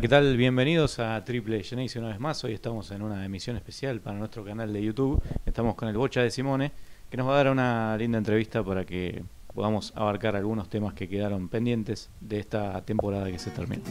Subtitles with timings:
[0.00, 0.36] ¿Qué tal?
[0.36, 2.44] Bienvenidos a Triple Genesis una vez más.
[2.44, 5.20] Hoy estamos en una emisión especial para nuestro canal de YouTube.
[5.44, 6.70] Estamos con el Bocha de Simone,
[7.10, 11.08] que nos va a dar una linda entrevista para que podamos abarcar algunos temas que
[11.08, 13.82] quedaron pendientes de esta temporada que se termina.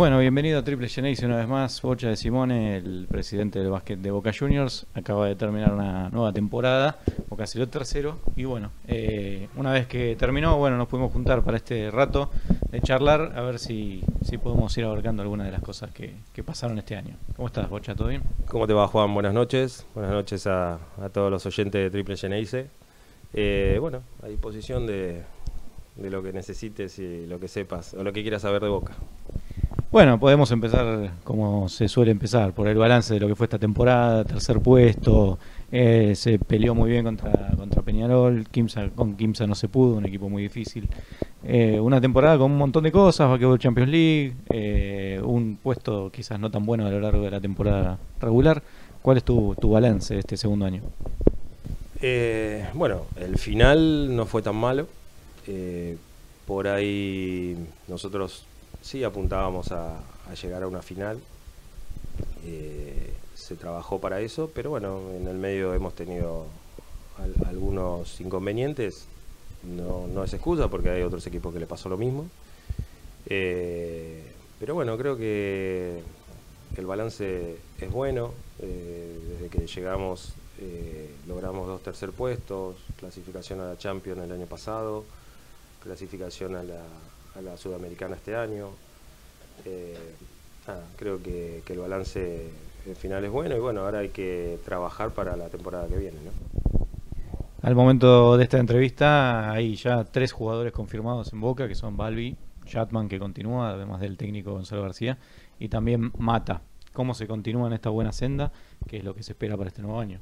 [0.00, 1.82] Bueno, bienvenido a Triple Genesis una vez más.
[1.82, 6.32] Bocha de Simone, el presidente del básquet de Boca Juniors, acaba de terminar una nueva
[6.32, 6.96] temporada.
[7.28, 8.16] Boca salió tercero.
[8.34, 12.30] Y bueno, eh, una vez que terminó, bueno, nos pudimos juntar para este rato
[12.70, 16.42] de charlar, a ver si, si podemos ir abarcando algunas de las cosas que, que
[16.42, 17.16] pasaron este año.
[17.36, 17.94] ¿Cómo estás, Bocha?
[17.94, 18.22] ¿Todo bien?
[18.48, 19.12] ¿Cómo te va, Juan?
[19.12, 19.84] Buenas noches.
[19.94, 20.78] Buenas noches a,
[21.12, 22.70] todos los oyentes de Triple Geneise.
[23.34, 25.20] Eh, bueno, a disposición de,
[25.96, 28.94] de lo que necesites y lo que sepas, o lo que quieras saber de Boca.
[29.92, 33.58] Bueno, podemos empezar como se suele empezar, por el balance de lo que fue esta
[33.58, 35.36] temporada, tercer puesto,
[35.72, 40.06] eh, se peleó muy bien contra, contra Peñarol, Kimsa, con Kimsa no se pudo, un
[40.06, 40.88] equipo muy difícil.
[41.42, 46.38] Eh, una temporada con un montón de cosas, Basketball Champions League, eh, un puesto quizás
[46.38, 48.62] no tan bueno a lo largo de la temporada regular.
[49.02, 50.82] ¿Cuál es tu, tu balance de este segundo año?
[52.74, 54.86] Bueno, el final no fue tan malo.
[56.46, 57.56] Por ahí
[57.88, 58.44] nosotros
[58.82, 60.00] sí apuntábamos a,
[60.40, 61.18] llegar a una final.
[62.44, 66.46] Eh, se trabajó para eso, pero bueno, en el medio hemos tenido
[67.18, 69.06] al- algunos inconvenientes.
[69.64, 72.26] No, no es excusa porque hay otros equipos que le pasó lo mismo.
[73.26, 74.22] Eh,
[74.58, 76.00] pero bueno, creo que
[76.76, 78.32] el balance es bueno.
[78.60, 80.34] Eh, desde que llegamos
[81.26, 85.04] logramos dos tercer puestos, clasificación a la Champions el año pasado,
[85.82, 86.82] clasificación a la,
[87.36, 88.68] a la Sudamericana este año.
[89.64, 89.96] Eh,
[90.66, 92.50] nada, creo que, que el balance
[92.88, 96.18] al final es bueno y bueno, ahora hay que trabajar para la temporada que viene.
[96.24, 96.86] ¿no?
[97.62, 102.36] Al momento de esta entrevista hay ya tres jugadores confirmados en Boca, que son Balbi,
[102.64, 105.18] Chatman, que continúa, además del técnico Gonzalo García,
[105.58, 106.62] y también Mata.
[106.94, 108.50] ¿Cómo se continúa en esta buena senda?
[108.88, 110.20] ¿Qué es lo que se espera para este nuevo año?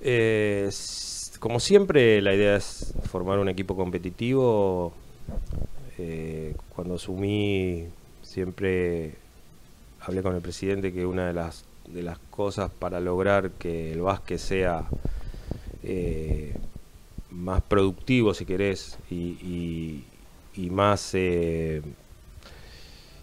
[0.00, 0.68] Eh,
[1.38, 4.92] como siempre, la idea es formar un equipo competitivo.
[5.98, 7.86] Eh, cuando asumí,
[8.22, 9.14] siempre
[10.00, 14.00] hablé con el presidente que una de las, de las cosas para lograr que el
[14.00, 14.88] básquet sea
[15.82, 16.54] eh,
[17.30, 20.04] más productivo, si querés, y,
[20.70, 21.10] más...
[21.14, 21.82] eh,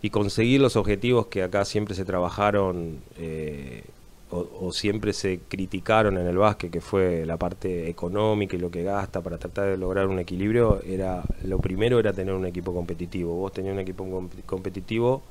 [0.02, 3.00] y conseguir los objetivos que acá siempre se trabajaron
[4.32, 8.84] o, siempre se criticaron en el básquet, que fue la parte económica y lo que
[8.84, 13.36] gasta para tratar de lograr un equilibrio, era lo primero era tener un equipo competitivo.
[13.36, 15.24] Vos tenías un equipo com- competitivo,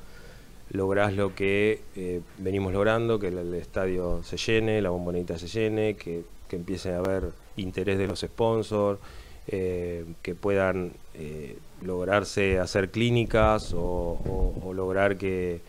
[0.71, 5.95] lográs lo que eh, venimos logrando, que el, estadio se llene, la bombonita se llene,
[5.95, 8.99] que, que empiece a haber interés de los sponsors,
[9.47, 15.61] eh, que puedan eh, lograrse hacer clínicas o, lograr que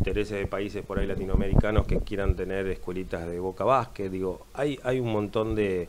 [0.00, 4.10] intereses de países por ahí latinoamericanos que quieran tener escuelitas de boca básquet.
[4.10, 5.88] Digo, hay, hay un montón de,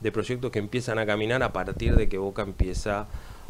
[0.00, 3.06] de proyectos que empiezan a caminar a partir de que Boca empieza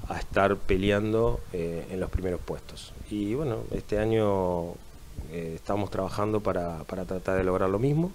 [0.08, 2.92] a estar peleando eh, en los primeros puestos.
[3.10, 4.72] Y bueno, este año
[5.30, 8.12] eh, estamos trabajando para, para tratar de lograr lo mismo.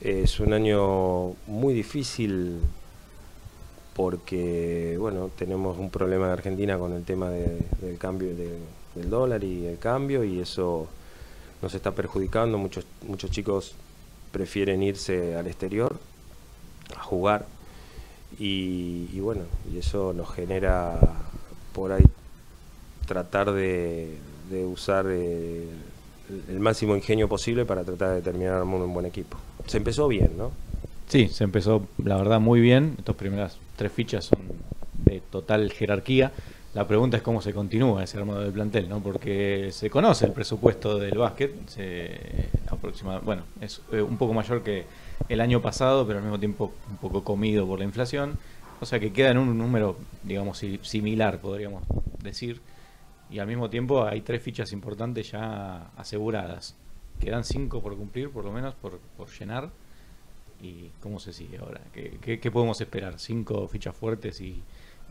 [0.00, 2.60] Es un año muy difícil
[3.94, 8.58] porque bueno tenemos un problema en Argentina con el tema de- del cambio de-
[8.94, 10.88] del dólar y el cambio y eso
[11.60, 13.74] nos está perjudicando muchos muchos chicos
[14.32, 15.96] prefieren irse al exterior
[16.96, 17.46] a jugar
[18.38, 19.42] y, y bueno
[19.72, 20.98] y eso nos genera
[21.72, 22.04] por ahí
[23.06, 24.18] tratar de,
[24.70, 25.66] usar eh,
[26.28, 29.36] el, el máximo ingenio posible para tratar de terminar armando un buen equipo
[29.66, 30.50] se empezó bien no
[31.12, 32.94] Sí, se empezó, la verdad, muy bien.
[32.96, 34.38] Estas primeras tres fichas son
[35.04, 36.32] de total jerarquía.
[36.74, 39.00] La pregunta es cómo se continúa ese armado del plantel, ¿no?
[39.02, 44.62] Porque se conoce el presupuesto del básquet, se aproxima, bueno, es eh, un poco mayor
[44.62, 44.86] que
[45.28, 48.38] el año pasado, pero al mismo tiempo un poco comido por la inflación.
[48.80, 51.82] O sea que queda en un número, digamos, si- similar, podríamos
[52.22, 52.60] decir.
[53.30, 56.74] y al mismo tiempo hay tres fichas importantes ya aseguradas.
[57.20, 59.70] Quedan cinco por cumplir, por lo menos, por, por llenar.
[60.62, 61.80] ¿Y cómo se sigue ahora?
[61.94, 63.18] ¿Qué, qué- qué podemos esperar?
[63.18, 64.60] ¿Cinco fichas fuertes y,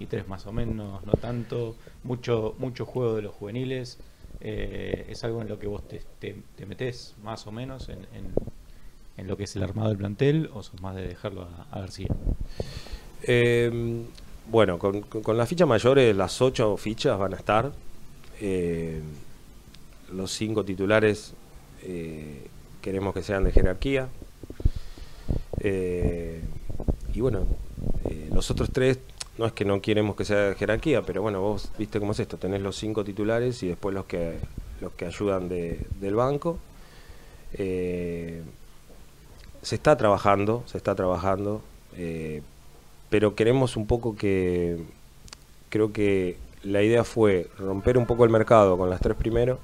[0.02, 1.04] y tres más o menos?
[1.06, 1.76] ¿No tanto?
[2.04, 3.98] ¿Mucho, mucho juego de los juveniles?
[4.42, 9.28] Eh, ¿Es algo en lo que vos te, te, metés más o menos en, en-
[9.28, 12.08] lo que es el armado del plantel o sos más de dejarlo a, García?
[13.24, 14.02] Eh,
[14.50, 17.72] bueno, con, con- las fichas mayores, las ocho fichas van a estar.
[18.40, 19.00] Eh,
[20.12, 21.34] los cinco titulares
[21.84, 22.48] eh,
[22.82, 24.10] queremos que sean de jerarquía.
[25.60, 26.42] Eh,
[27.14, 27.46] y bueno,
[28.06, 28.98] eh, los otros tres
[29.42, 32.38] no es que no queremos que sea jerarquía, pero bueno, vos viste cómo es esto,
[32.38, 34.40] tenés los cinco titulares y después los que
[34.82, 36.58] los que ayudan de- del banco.
[37.54, 38.42] Eh,
[39.62, 41.62] se está trabajando, se está trabajando,
[41.98, 42.42] eh,
[43.10, 44.78] pero queremos un poco que,
[45.70, 49.60] creo que la idea fue romper un poco el mercado con las tres primeros,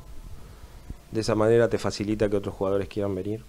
[1.11, 3.41] de esa manera te facilita que otros jugadores quieran venir.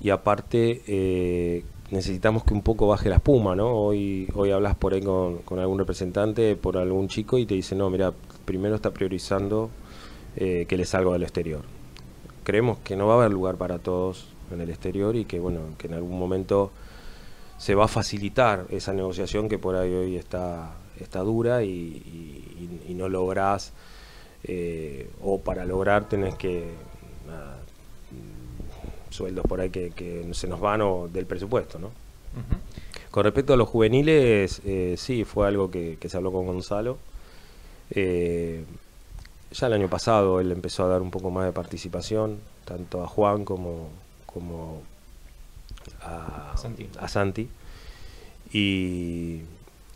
[0.00, 3.68] Y aparte, eh, necesitamos que un poco baje la espuma, ¿no?
[3.68, 7.90] Hoy, hoy hablas por ahí con, algún representante, por algún chico, y te dice, no,
[7.90, 8.12] mira,
[8.46, 9.70] primero está priorizando
[10.36, 11.60] eh, que le salga del exterior.
[12.44, 15.60] Creemos que no va a haber lugar para todos en el exterior y que, bueno,
[15.76, 16.72] que en algún momento
[17.58, 22.08] se va a facilitar esa negociación que por ahí hoy está, está dura y,
[22.96, 23.72] no lográs,
[24.44, 26.70] eh, o para lograr tenés que
[29.12, 31.90] sueldos por ahí que, que se nos van o del presupuesto, ¿no?
[33.10, 36.96] Con respecto a los juveniles, eh, sí, fue algo que, que se habló con Gonzalo.
[37.90, 38.64] Eh,
[39.52, 43.06] ya el año pasado él empezó a dar un poco más de participación, tanto a
[43.06, 43.90] Juan como,
[44.24, 44.80] como
[46.00, 46.88] a, A Santi.
[46.98, 47.48] a Santi.
[48.52, 49.42] Y,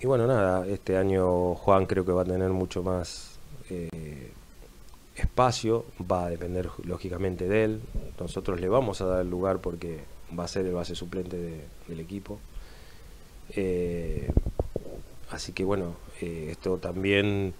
[0.00, 3.38] y bueno, nada, este año Juan creo que va a tener mucho más
[3.70, 4.30] eh,
[5.16, 7.80] espacio, va a depender lógicamente de él.
[8.20, 10.00] Nosotros le vamos a dar el lugar porque
[10.38, 12.38] va a ser el base suplente de- del equipo.
[13.54, 14.28] Eh,
[15.30, 17.54] así que bueno, eh, esto también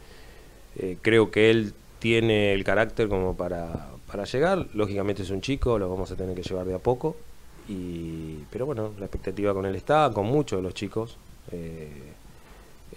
[0.79, 4.67] eh, creo que él tiene el carácter como para, para llegar.
[4.75, 7.17] Lógicamente es un chico, lo vamos a tener que llevar de a poco.
[7.69, 11.17] Y, pero bueno, la expectativa con él está, con muchos de los chicos.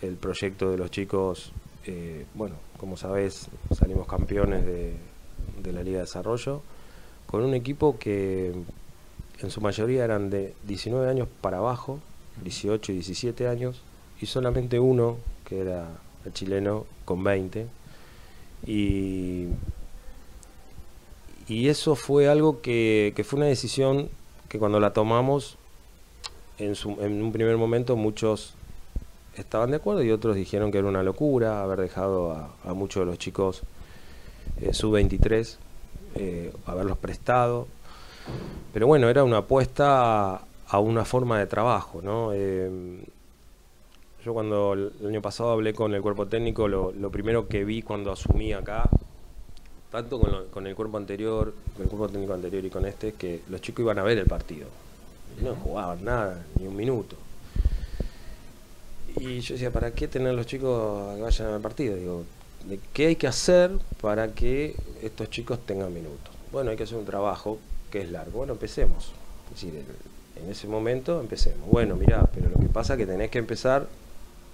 [0.01, 1.51] El proyecto de los chicos,
[1.85, 3.47] eh, bueno, como sabés,
[3.77, 4.95] salimos campeones de,
[5.71, 6.61] la Liga de Desarrollo,
[7.27, 8.53] con un equipo que
[9.39, 11.99] en su mayoría eran de 19 años para abajo,
[12.43, 13.81] 18 y 17 años,
[14.19, 15.87] y solamente uno, que era
[16.25, 17.67] el chileno, con 20.
[18.65, 19.47] Y,
[21.47, 24.09] y eso fue algo que, fue una decisión
[24.49, 25.57] que cuando la tomamos,
[26.57, 28.55] en un primer momento muchos
[29.39, 32.31] estaban de acuerdo y otros dijeron que era una locura haber dejado
[32.63, 33.61] a, muchos de los chicos
[34.61, 35.57] eh, sub-23,
[36.15, 37.67] eh, haberlos prestado.
[38.73, 42.31] Pero bueno, era una apuesta a, una forma de trabajo, ¿no?
[42.33, 43.03] Eh,
[44.23, 48.11] yo cuando el año pasado hablé con el cuerpo técnico, lo, primero que vi cuando
[48.11, 48.87] asumí acá,
[49.91, 53.09] tanto con, lo- con el cuerpo anterior, con el cuerpo técnico anterior y con este,
[53.09, 54.67] es que los chicos iban a ver el partido.
[55.41, 57.15] No jugaban nada, ni un minuto.
[59.19, 61.95] Y yo decía, ¿para qué tener los chicos que vayan al partido?
[61.95, 62.23] Digo,
[62.67, 63.71] ¿de ¿qué hay que hacer
[64.01, 66.33] para que estos chicos tengan minutos?
[66.51, 67.59] Bueno, hay que hacer un trabajo
[67.91, 68.37] que es largo.
[68.39, 69.11] Bueno, empecemos.
[69.53, 69.75] Es decir,
[70.35, 71.67] en- ese momento empecemos.
[71.67, 73.87] Bueno, mirá, pero lo que pasa es que tenés que empezar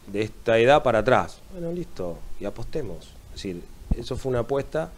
[0.07, 1.41] de esta edad para atrás.
[1.51, 3.11] Bueno, listo, y apostemos.
[3.29, 3.63] Es decir,
[3.95, 4.91] eso fue una apuesta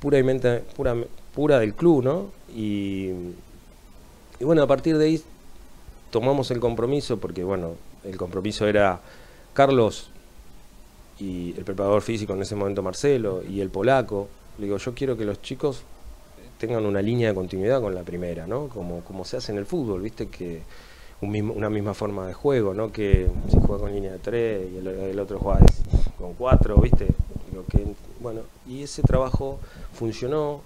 [0.00, 0.96] puramente, pura,
[1.34, 2.32] pura del club, ¿no?
[2.54, 3.10] Y,
[4.40, 5.22] y bueno, a partir de ahí
[6.10, 9.00] tomamos el compromiso, porque bueno, el compromiso era
[9.54, 10.10] Carlos
[11.18, 14.28] y el preparador físico en ese momento Marcelo y el polaco.
[14.58, 15.82] Le digo, yo quiero que los chicos
[16.58, 18.68] tengan una línea de continuidad con la primera, ¿no?
[18.68, 20.28] Como, como se hace en el fútbol, ¿viste?
[20.28, 20.62] Que
[21.20, 22.92] una misma forma de juego, ¿no?
[22.92, 25.60] Que si juega con línea de tres y el, otro juega
[26.18, 27.08] con cuatro, ¿viste?
[27.50, 27.84] Digo que,
[28.20, 29.58] bueno, y ese trabajo
[29.92, 30.60] funcionó.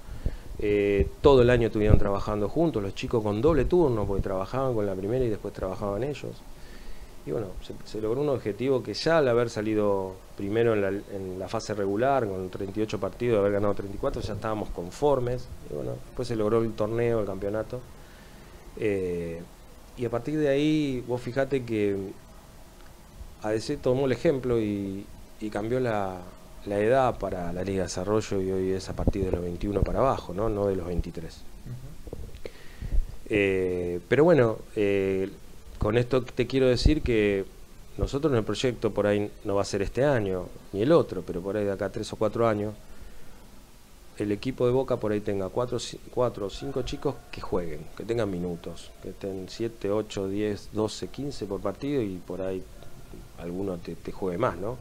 [0.58, 4.86] eh, todo el año estuvieron trabajando juntos, los chicos con doble turno, porque trabajaban con
[4.86, 6.42] la primera y después trabajaban ellos.
[7.24, 10.88] Y bueno, se, se logró un objetivo que ya al haber salido primero en la,
[10.88, 15.46] en la fase regular, con 38 partidos, haber ganado 34, ya estábamos conformes.
[15.70, 17.80] Y bueno, después se logró el torneo, el campeonato.
[18.76, 19.40] Eh,
[19.96, 21.96] y a partir de ahí, vos fijate que
[23.42, 25.06] ADC tomó el ejemplo y,
[25.40, 26.18] y cambió la,
[26.66, 29.82] la edad para la Liga de Desarrollo y hoy es a partir de los 21
[29.82, 31.42] para abajo, no, no de los 23.
[33.34, 35.30] Eh, pero bueno, eh,
[35.82, 37.44] con esto te quiero decir que
[37.98, 41.24] nosotros en el proyecto por ahí no va a ser este año ni el otro,
[41.26, 42.72] pero por ahí de acá tres o cuatro años,
[44.16, 45.78] el equipo de Boca por ahí tenga cuatro,
[46.14, 51.08] cuatro o cinco chicos que jueguen, que tengan minutos, que estén 7, 8, 10, 12,
[51.08, 52.62] 15 por partido y por ahí
[53.40, 54.78] alguno te, te juegue más, ¿no?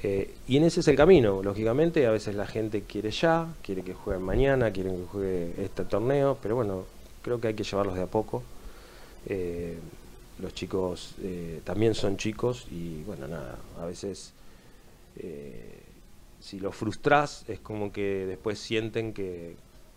[0.00, 3.82] Eh, y en ese es el camino, lógicamente, a veces la gente quiere ya, quiere
[3.82, 6.84] que jueguen mañana, quieren que juegue este torneo, pero bueno,
[7.20, 8.44] creo que hay que llevarlos de a poco.
[9.26, 9.76] Eh,
[10.40, 14.32] los chicos eh, también son chicos y bueno, nada, a veces
[15.16, 15.82] eh,
[16.38, 19.56] si los frustras es como que después sienten que,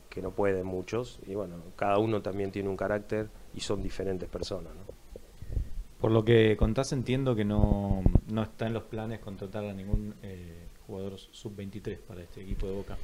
[0.09, 4.29] que no pueden muchos y bueno, cada uno también tiene un carácter y son diferentes
[4.29, 4.73] personas.
[4.75, 4.93] ¿no?
[6.03, 10.13] Por lo que contás, entiendo que no, no está en los planes contratar a ningún
[10.21, 12.97] eh, jugador sub-23 para este equipo de Boca.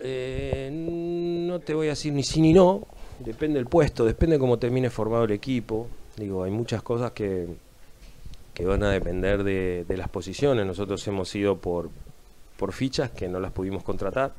[0.00, 2.86] Eh, no te voy a decir ni sí ni no,
[3.18, 5.88] depende del puesto, depende cómo termine formado el equipo.
[6.18, 7.46] Digo, hay muchas cosas que,
[8.54, 10.66] que van a depender de, las posiciones.
[10.66, 11.90] Nosotros hemos ido por,
[12.56, 14.32] por fichas que no las pudimos contratar.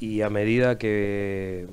[0.00, 1.68] Y a medida que,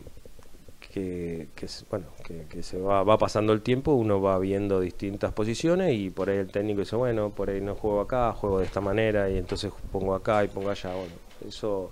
[0.80, 1.48] que,
[1.90, 6.30] bueno, que se va, va pasando el tiempo, uno va viendo distintas posiciones y por
[6.30, 9.38] ahí el técnico dice, bueno, por ahí no juego acá, juego de esta manera y
[9.38, 10.94] entonces pongo acá y pongo allá.
[10.94, 11.14] Bueno,
[11.48, 11.90] eso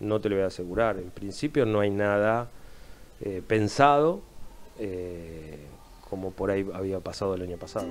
[0.00, 0.98] no te lo voy a asegurar.
[0.98, 2.48] En principio no hay nada
[3.20, 4.22] eh, pensado
[4.78, 5.58] eh,
[6.14, 7.88] como por ahí había pasado el año pasado.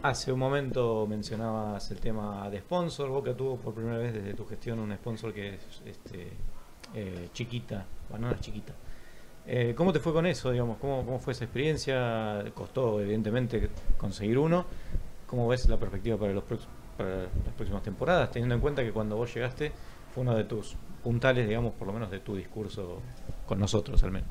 [0.00, 3.08] Hace un momento mencionabas el tema de sponsor.
[3.08, 6.28] Boca tuvo por primera vez desde tu gestión un sponsor que es este,
[6.94, 8.74] eh, chiquita, bananas chiquita.
[9.44, 10.52] Eh, ¿Cómo te fue con eso?
[10.80, 12.44] ¿Cómo fue esa experiencia?
[12.54, 14.66] Costó, evidentemente, conseguir uno.
[15.30, 18.32] ¿Cómo ves la perspectiva para, los para las próximas temporadas?
[18.32, 19.70] Teniendo en cuenta que cuando vos llegaste
[20.12, 22.98] fue uno de tus puntales, digamos, por lo menos de tu discurso
[23.46, 24.28] con nosotros, al menos.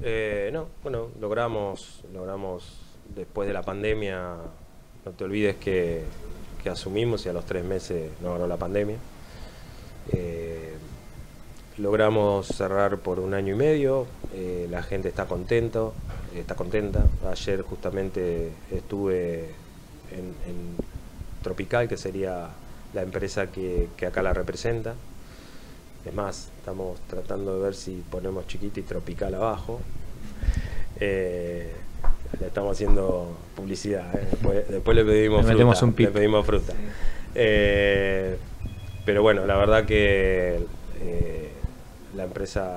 [0.00, 2.80] Eh, no, bueno, logramos, logramos
[3.14, 4.36] después de la pandemia,
[5.04, 6.04] no te olvides que,
[6.64, 8.96] asumimos y a los tres meses nos ganó la pandemia.
[10.12, 10.76] Eh,
[11.76, 15.92] logramos cerrar por un año y medio, eh, la gente está contento,
[16.34, 17.04] está contenta.
[17.30, 19.50] Ayer justamente estuve
[20.12, 20.76] en, en
[21.42, 22.48] Tropical, que sería
[22.92, 24.94] la empresa que, que acá la representa.
[26.04, 29.80] Es más, estamos tratando de ver si ponemos chiquita y tropical abajo.
[30.98, 31.72] Eh,
[32.40, 34.14] le estamos haciendo publicidad.
[34.14, 34.26] ¿eh?
[34.30, 35.84] Después, después le pedimos Le fruta.
[35.84, 36.72] un le pedimos fruta.
[37.34, 38.36] Eh,
[39.04, 40.60] pero bueno, la verdad que
[42.16, 42.74] la empresa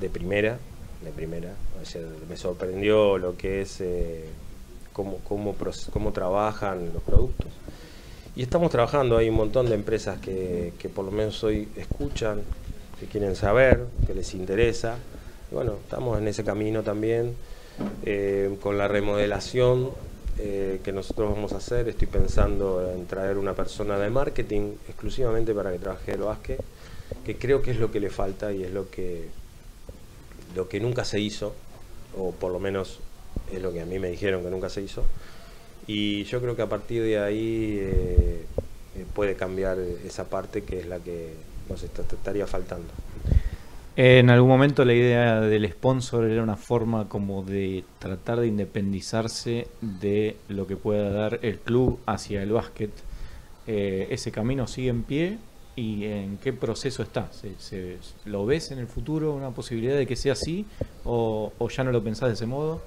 [0.00, 0.58] de primera,
[1.02, 3.82] de primera, ayer me sorprendió lo que es
[4.94, 5.54] cómo, cómo,
[5.92, 7.48] cómo trabajan los productos.
[8.36, 12.40] Y estamos trabajando, hay un montón de empresas que, que por lo menos hoy escuchan,
[12.98, 14.96] que quieren saber, que les interesa.
[15.50, 17.34] Bueno, estamos en ese camino también,
[18.04, 19.90] eh, con la remodelación
[20.38, 21.88] eh, que nosotros vamos a hacer.
[21.88, 26.60] Estoy pensando en traer una persona de marketing exclusivamente para que trabaje el básquet,
[27.24, 29.28] que creo que es lo que le falta y es lo que,
[30.56, 31.52] lo que nunca se hizo,
[32.16, 33.00] o por lo menos
[33.52, 35.10] es lo que a mí me dijeron que nunca se hizo.
[35.86, 38.48] Y yo creo que a partir de ahí eh,
[38.94, 42.94] eh, puede cambiar esa parte que es la que nos est- estaría faltando.
[43.96, 49.68] En algún momento la idea del sponsor era una forma como de tratar de independizarse
[49.80, 52.90] de lo que pueda dar el club hacia el básquet.
[53.66, 55.38] Eh, ¿Ese camino sigue en pie?
[55.76, 57.32] ¿Y en qué proceso está?
[57.32, 60.64] ¿Se, se- lo ves en el futuro una posibilidad de que sea así?
[61.04, 62.80] ¿O, o ya no lo pensás de ese modo?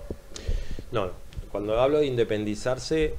[0.91, 1.09] No,
[1.51, 3.15] cuando hablo de independizarse,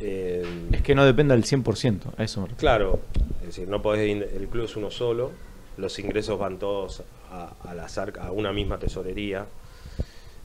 [0.00, 2.56] eh, Es que no dependa del 100%, a eso me refiero.
[2.58, 3.00] claro,
[3.40, 5.30] es decir, no podés, el club es uno solo,
[5.76, 9.46] los ingresos van todos a, a a una misma tesorería.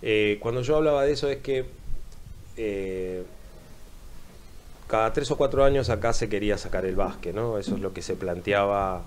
[0.04, 1.66] Eh, cuando yo hablaba de eso es que
[2.56, 3.24] eh,
[4.90, 7.60] cada tres o cuatro años acá se quería sacar el básquet, ¿no?
[7.60, 9.04] Eso es lo que se planteaba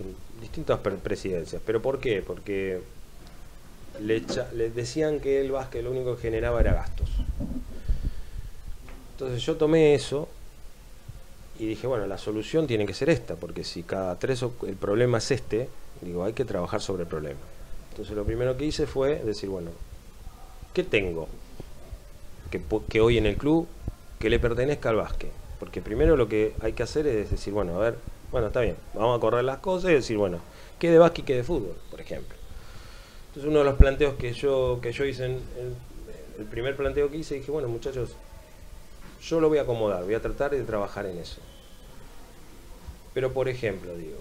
[0.00, 1.60] en distintas pre- presidencias.
[1.64, 2.22] ¿Pero por qué?
[2.26, 2.80] Porque
[4.00, 4.20] le,
[4.70, 7.10] decían que el básquet lo único que generaba era gastos.
[9.12, 10.28] Entonces yo tomé eso
[11.58, 14.76] y dije, bueno, la solución tiene que ser esta, porque si cada tres o el
[14.76, 15.68] problema es este,
[16.00, 17.40] digo, hay que trabajar sobre el problema.
[17.90, 19.72] Entonces lo primero que hice fue decir, bueno,
[20.72, 21.28] ¿qué tengo
[22.88, 23.68] que hoy en el club
[24.18, 25.30] que le pertenezca al básquet?
[25.58, 27.96] Porque primero lo que hay que hacer es decir, bueno, a ver,
[28.30, 30.40] bueno, está bien, vamos a correr las cosas y decir, bueno,
[30.78, 32.36] ¿qué de básquet y qué de fútbol, por ejemplo?
[33.28, 35.76] Entonces uno de los planteos que yo, que yo hice, en, el,
[36.38, 38.10] el primer planteo que hice, dije, bueno muchachos,
[39.22, 41.40] yo lo voy a acomodar, voy a tratar de trabajar en eso.
[43.14, 44.18] Pero por ejemplo, digo,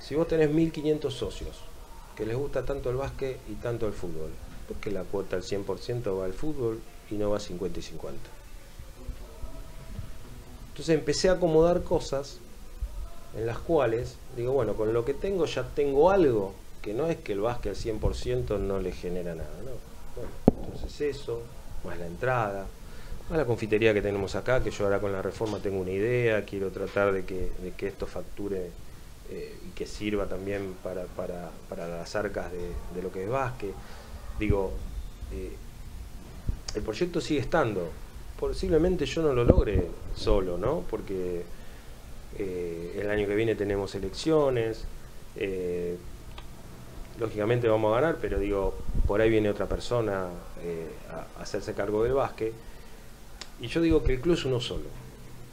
[0.00, 1.56] si vos tenés 1500 socios
[2.16, 4.30] que les gusta tanto el básquet y tanto el fútbol,
[4.68, 6.80] ¿por qué la cuota al 100% va al fútbol
[7.10, 8.33] y no va 50 y 50?
[10.74, 12.38] Entonces empecé a acomodar cosas
[13.38, 16.52] en las cuales digo, bueno, con lo que tengo ya tengo algo,
[16.82, 19.70] que no es que el básquet al 100% no le genera nada, ¿no?
[20.16, 20.32] Bueno,
[20.74, 21.42] entonces eso,
[21.84, 22.66] más la entrada,
[23.30, 26.44] más la confitería que tenemos acá, que yo ahora con la reforma tengo una idea,
[26.44, 28.72] quiero tratar de que, de que esto facture
[29.30, 33.30] eh, y que sirva también para, para, para las arcas de, de lo que es
[33.30, 33.70] básquet.
[34.40, 34.72] Digo,
[35.32, 35.52] eh,
[36.74, 37.88] el proyecto sigue estando.
[38.44, 40.84] Posiblemente yo no lo logre solo, ¿no?
[40.90, 41.42] Porque
[42.38, 44.84] eh, el año que viene tenemos elecciones.
[45.36, 45.96] eh,
[47.18, 48.74] lógicamente vamos a ganar, pero digo,
[49.06, 50.28] por ahí viene otra persona
[50.62, 52.52] eh, a, hacerse cargo del básquet.
[53.62, 54.90] Y yo digo que el club es uno solo.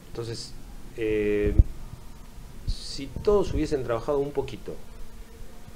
[0.08, 0.52] Entonces,
[2.66, 4.74] si todos hubiesen trabajado un poquito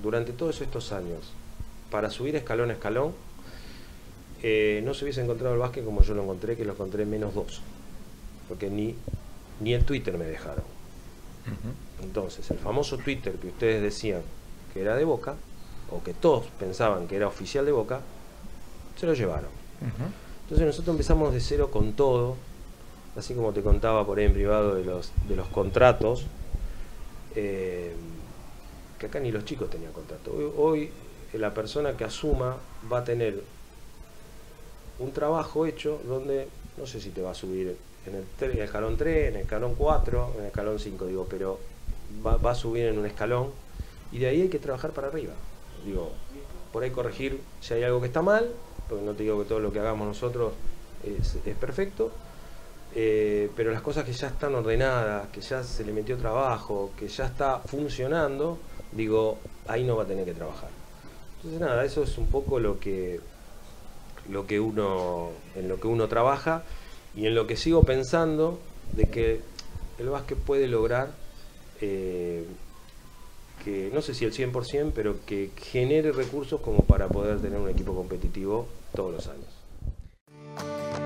[0.03, 1.33] durante todos estos años
[1.91, 3.15] para subir escalón a escalón,
[4.43, 7.11] eh, no se hubiese encontrado el básquet como yo lo encontré, que lo encontré en
[7.11, 7.61] menos dos.
[8.49, 8.95] Porque ni,
[9.61, 10.65] ni el Twitter me dejaron.
[12.03, 14.23] Entonces, el famoso Twitter que ustedes decían
[14.75, 15.37] que era de Boca,
[15.91, 18.01] o que todos pensaban que era oficial de Boca,
[18.99, 19.51] se lo llevaron.
[20.43, 22.37] Entonces nosotros empezamos de cero con todo,
[23.17, 26.27] así como te contaba por ahí en privado de los, de los contratos,
[27.35, 27.95] eh,
[28.99, 30.33] que acá ni los chicos tenían contrato.
[30.33, 30.91] Hoy, hoy,
[31.35, 32.57] la persona que asuma
[32.91, 33.43] va a tener
[34.99, 39.29] un trabajo hecho donde no sé si te va a subir en el, escalón 3,
[39.29, 41.59] en el escalón 4, en el escalón 5, digo, pero
[42.25, 43.51] va, va a subir en un escalón
[44.13, 45.33] y de ahí hay que trabajar para arriba.
[45.85, 46.13] Digo,
[46.73, 48.51] por ahí corregir si hay algo que está mal,
[48.89, 50.53] porque no te digo que todo lo que hagamos nosotros
[51.05, 52.13] es, es perfecto,
[52.95, 57.09] eh, pero las cosas que ya están ordenadas, que ya se le metió trabajo, que
[57.09, 58.59] ya está funcionando,
[58.93, 60.71] digo, ahí no va a tener que trabajar.
[61.37, 63.21] Entonces nada, eso es un poco lo que
[64.31, 66.63] lo que uno en lo que uno trabaja
[67.15, 68.59] y en lo que sigo pensando
[68.95, 69.41] de que
[69.99, 71.11] el básquet puede lograr
[71.81, 72.45] eh,
[73.65, 77.69] que no sé si el 100%, pero que genere recursos como para poder tener un
[77.69, 81.06] equipo competitivo todos los años.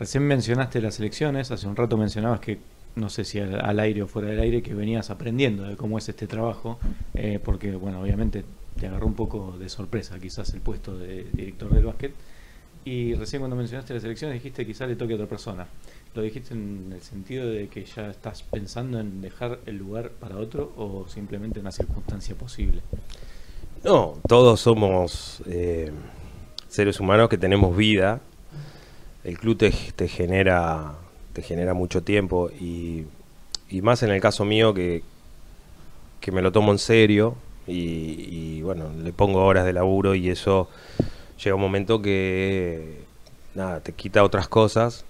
[0.00, 2.58] Recién mencionaste las elecciones, hace un rato mencionabas que,
[2.96, 6.08] no sé si al, aire o fuera del aire, que venías aprendiendo de cómo es
[6.08, 6.78] este trabajo,
[7.12, 8.42] eh, porque, bueno, obviamente
[8.80, 12.14] te agarró un poco de sorpresa quizás el puesto de director del básquet.
[12.82, 15.66] Y recién cuando mencionaste las elecciones dijiste quizás le toque a otra persona.
[16.14, 20.38] ¿Lo dijiste en el sentido de que ya estás pensando en dejar el lugar para
[20.38, 22.80] otro o simplemente una circunstancia posible?
[23.84, 25.92] No, todos somos eh,
[26.68, 28.22] seres humanos que tenemos vida.
[29.24, 30.94] El club te, te genera
[31.32, 33.06] te genera mucho tiempo y,
[33.82, 35.02] más en el caso mío que,
[36.20, 40.68] que me lo tomo en serio y, bueno, le pongo horas de laburo y eso
[41.42, 43.04] llega un momento que
[43.54, 45.04] nada, te quita otras cosas.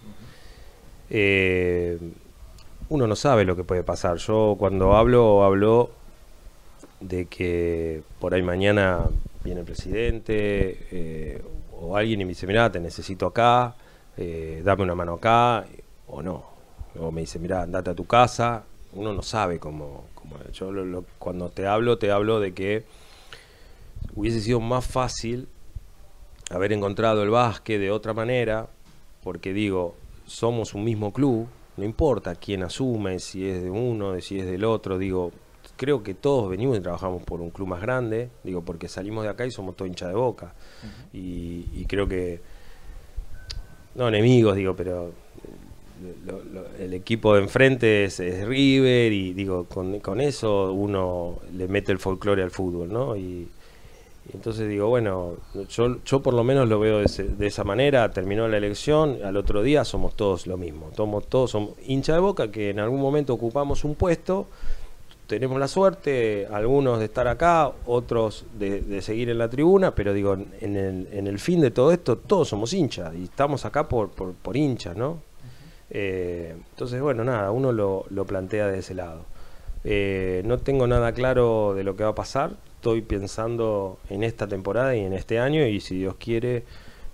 [1.08, 1.98] Eh,
[2.90, 4.18] uno no sabe lo que puede pasar.
[4.18, 5.90] Yo cuando hablo, hablo
[7.00, 9.06] de que por ahí mañana
[9.42, 11.42] viene el presidente eh,
[11.80, 13.74] o alguien y me dice, mira, te necesito acá,
[14.20, 15.66] eh, dame una mano acá,
[16.06, 16.44] o no.
[16.98, 18.64] O me dice, mira, andate a tu casa.
[18.92, 20.04] Uno no sabe cómo...
[20.14, 22.84] cómo yo lo- lo- cuando te hablo, te hablo de que
[24.14, 25.48] hubiese sido más fácil
[26.50, 28.68] haber encontrado el básquet de otra manera,
[29.22, 29.94] porque digo,
[30.26, 34.64] somos un mismo club, no importa quién asume, si es de uno, si es del
[34.64, 35.30] otro, digo,
[35.76, 39.30] creo que todos venimos y trabajamos por un club más grande, digo, porque salimos de
[39.30, 40.54] acá y somos todos hinchas de boca.
[41.12, 42.40] y, y creo que,
[43.94, 45.12] no enemigos, digo, pero
[46.26, 51.38] lo- lo- el equipo de enfrente es, es River y digo, con, con eso uno
[51.56, 53.16] le mete el folclore al fútbol, ¿no?
[53.16, 53.48] Y,
[54.32, 55.34] entonces digo, bueno,
[55.70, 59.36] yo, yo por lo menos lo veo de, de esa manera, terminó la elección, al
[59.36, 63.00] otro día somos todos lo mismo, somos todos somos hincha de boca que en algún
[63.00, 64.46] momento ocupamos un puesto,
[65.30, 70.34] tenemos la suerte, algunos de estar acá, otros de, seguir en la tribuna, pero digo,
[70.34, 74.10] en el, en el fin de todo esto, todos somos hinchas y estamos acá por,
[74.10, 75.18] por, por hinchas, ¿no?
[75.88, 79.24] Eh, entonces, bueno, nada, uno lo, lo plantea de ese lado.
[79.84, 84.48] Eh, no tengo nada claro de lo que va a pasar, estoy pensando en esta
[84.48, 86.64] temporada y en este año y si Dios quiere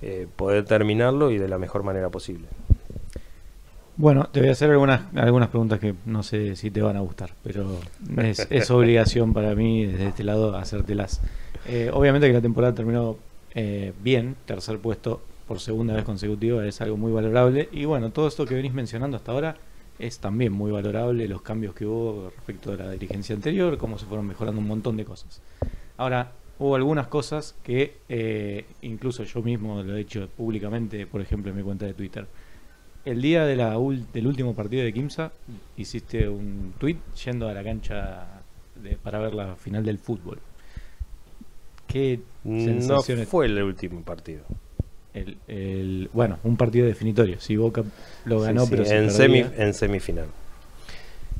[0.00, 2.48] eh, poder terminarlo y de la mejor manera posible.
[3.98, 7.00] Bueno, te voy a hacer algunas, algunas preguntas que no sé si te van a
[7.00, 7.80] gustar, pero
[8.18, 11.22] es, es obligación para mí desde este lado hacértelas.
[11.66, 13.16] Eh, obviamente que la temporada terminó
[13.54, 17.70] eh, bien, tercer puesto por segunda vez consecutiva es algo muy valorable.
[17.72, 19.56] Y bueno, todo esto que venís mencionando hasta ahora
[19.98, 24.04] es también muy valorable, los cambios que hubo respecto de la dirigencia anterior, cómo se
[24.04, 25.40] fueron mejorando un montón de cosas.
[25.96, 31.50] Ahora, hubo algunas cosas que eh, incluso yo mismo lo he hecho públicamente, por ejemplo,
[31.50, 32.26] en mi cuenta de Twitter.
[33.06, 35.30] El día de la ul- del último partido de Kimsa,
[35.76, 38.26] hiciste un tweet yendo a la cancha
[38.74, 40.38] de- para ver la final del fútbol.
[41.86, 43.28] ¿Qué No sensaciones?
[43.28, 44.42] fue el último partido.
[45.14, 47.38] El, el- bueno, un partido definitorio.
[47.40, 47.84] Si Boca
[48.24, 49.16] lo ganó, Sí, sí, pero se en, perdía.
[49.46, 50.26] semi- en semifinal.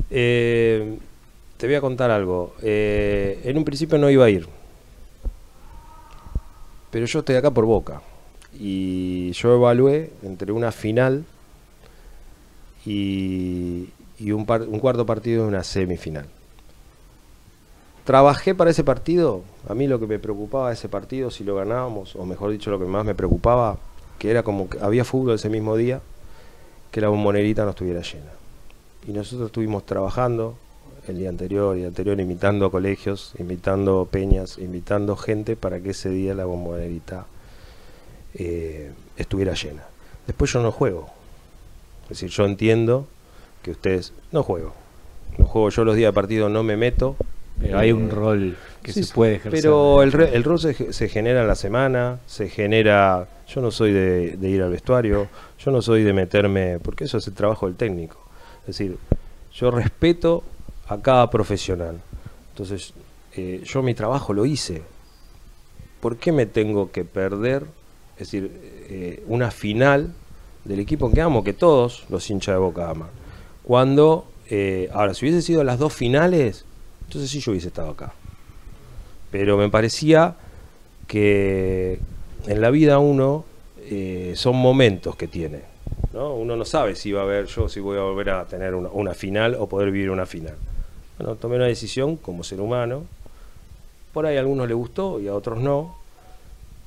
[0.09, 0.99] Eh,
[1.57, 2.55] te voy a contar algo.
[2.63, 4.47] Eh, en un principio no iba a ir.
[6.93, 8.03] Pero yo estoy acá por Boca.
[8.59, 11.25] Y yo evalué entre una final
[12.87, 16.27] y, y un, par- un cuarto partido de una semifinal.
[18.05, 19.43] Trabajé para ese partido.
[19.69, 22.71] A mí lo que me preocupaba de ese partido, si lo ganábamos, o mejor dicho,
[22.71, 23.79] lo que más me preocupaba,
[24.19, 26.01] que era como que había fútbol ese mismo día,
[26.93, 28.31] que la bombonerita no estuviera llena.
[29.09, 30.57] Y nosotros estuvimos trabajando
[31.09, 36.09] el día anterior y anterior, invitando a colegios, invitando peñas, invitando gente para que ese
[36.11, 37.27] día la bombonerita
[38.35, 39.83] eh, estuviera llena.
[40.27, 41.09] Después yo no juego.
[42.07, 43.07] Es decir, yo entiendo
[43.63, 44.73] que ustedes no juego.
[45.39, 47.17] No juego yo los días de partido, no me meto.
[47.61, 49.61] Pero hay un rol que sí, se puede ejercer.
[49.63, 53.29] Pero el, re- el rol se, ge- se genera en la semana, se genera...
[53.49, 56.79] Yo no soy de, de ir al vestuario, yo no soy de meterme...
[56.81, 58.19] Porque eso es el trabajo del técnico.
[58.61, 58.99] Es decir,
[59.55, 60.45] yo respeto
[60.89, 62.01] a cada profesional.
[62.51, 62.93] Entonces,
[63.35, 64.83] eh, yo mi trabajo lo hice.
[66.01, 67.65] ¿Por qué me tengo que perder?
[68.15, 68.51] Es decir,
[68.91, 70.13] eh, una final
[70.67, 73.09] del equipo que amo, que todos los hinchas de Boca aman.
[73.63, 76.65] Cuando, eh, ahora, si hubiese sido las dos finales,
[77.07, 78.13] entonces sí yo hubiese estado acá.
[79.31, 80.37] Pero me parecía
[81.07, 81.99] que
[82.47, 83.45] en la vida uno
[83.89, 85.63] eh, son momentos que tiene.
[86.13, 86.35] ¿no?
[86.35, 89.15] Uno no sabe si va a haber yo, si voy a volver a tener una,
[89.15, 90.55] final o poder vivir una final.
[91.19, 93.05] Bueno, tomé una decisión como ser humano.
[94.13, 95.97] Por ahí a algunos les gustó y a otros no.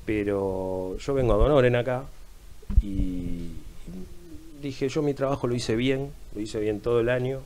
[0.06, 2.04] Pero yo vengo a Donoren acá
[2.82, 3.39] y
[4.62, 7.42] dije, yo mi trabajo lo hice bien, lo hice bien todo el año.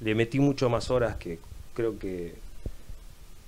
[0.00, 1.38] Le metí mucho más horas que
[1.74, 2.34] creo que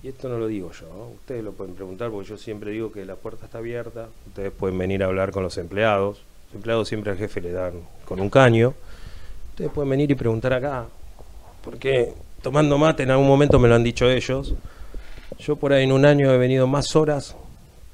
[0.05, 3.07] y esto no lo digo yo, ustedes lo pueden preguntar porque yo siempre digo que
[3.07, 7.12] la puerta está abierta, ustedes pueden venir a hablar con los empleados, los empleados siempre
[7.12, 7.72] al jefe le dan
[8.05, 8.74] con un caño,
[9.53, 10.85] ustedes pueden venir y preguntar acá,
[11.64, 14.53] porque tomando mate en algún momento me lo han dicho ellos,
[15.38, 17.35] yo por ahí en un año he venido más horas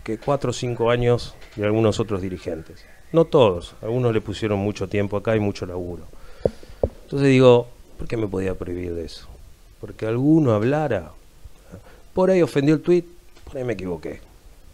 [0.03, 4.89] que cuatro o cinco años de algunos otros dirigentes, no todos, algunos le pusieron mucho
[4.89, 6.03] tiempo acá y mucho laburo.
[7.05, 7.69] Entonces digo,
[7.99, 9.27] ¿por qué me podía prohibir de eso?
[9.81, 11.11] Porque alguno hablara
[12.15, 13.05] por ahí ofendió el tweet,
[13.45, 14.21] por ahí me equivoqué.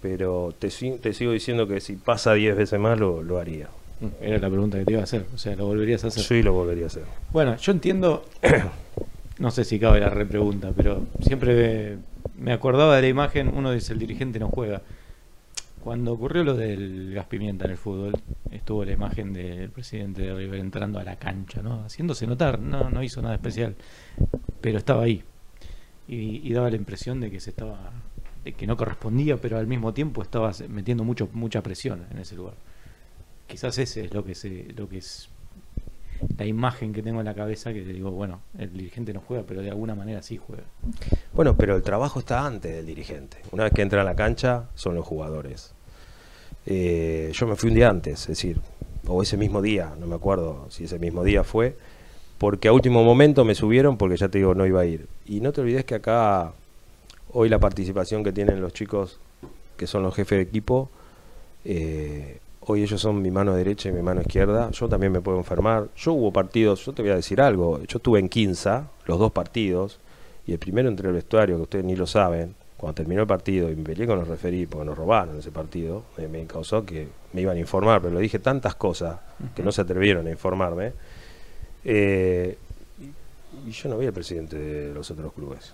[0.02, 3.68] Pero te, si- te sigo diciendo que si pasa 10 veces más lo, lo haría.
[4.20, 5.24] Era la pregunta que te iba a hacer.
[5.34, 6.22] O sea, lo volverías a hacer.
[6.22, 7.04] Sí, lo volvería a hacer.
[7.32, 8.24] Bueno, yo entiendo.
[9.38, 11.96] no sé si cabe la repregunta, pero siempre
[12.38, 13.50] me acordaba de la imagen.
[13.56, 14.82] Uno dice: el dirigente no juega.
[15.86, 18.12] Cuando ocurrió lo del gas pimienta en el fútbol,
[18.50, 21.84] estuvo la imagen del presidente de River entrando a la cancha, ¿no?
[21.84, 23.76] Haciéndose notar, no, no hizo nada especial,
[24.60, 25.22] pero estaba ahí.
[26.08, 27.92] Y, daba la impresión de que se estaba,
[28.42, 32.34] de que no correspondía, pero al mismo tiempo estaba metiendo mucho, mucha presión en ese
[32.34, 32.54] lugar.
[33.46, 35.28] Quizás ese es lo que se, lo que es
[36.36, 39.62] la imagen que tengo en la cabeza que digo, bueno, el dirigente no juega, pero
[39.62, 40.64] de alguna manera sí juega.
[41.32, 43.36] Bueno, pero el trabajo está antes del dirigente.
[43.52, 45.75] Una vez que entra a la cancha, son los jugadores.
[46.66, 48.60] Eh, yo me fui un día antes, es decir,
[49.06, 51.76] o ese mismo día, no me acuerdo si ese mismo día fue,
[52.38, 55.06] porque a último momento me subieron porque ya te digo, no iba a ir.
[55.26, 56.52] Y no te olvides que acá,
[57.32, 59.20] hoy la participación que tienen los chicos
[59.76, 60.90] que son los jefes de equipo,
[61.64, 65.38] eh, hoy ellos son mi mano derecha y mi mano izquierda, yo también me puedo
[65.38, 65.88] enfermar.
[65.96, 69.32] Yo hubo partidos, yo te voy a decir algo, yo estuve en Quinza, los dos
[69.32, 70.00] partidos,
[70.46, 73.70] y el primero entre el vestuario, que ustedes ni lo saben, cuando terminó el partido
[73.70, 77.08] y me peleé con los referí porque nos robaron ese partido, me, me causó que
[77.32, 79.18] me iban a informar, pero le dije tantas cosas
[79.54, 80.92] que no se atrevieron a informarme.
[81.84, 82.56] eh,
[83.66, 85.72] y, yo no vi al presidente de los otros clubes.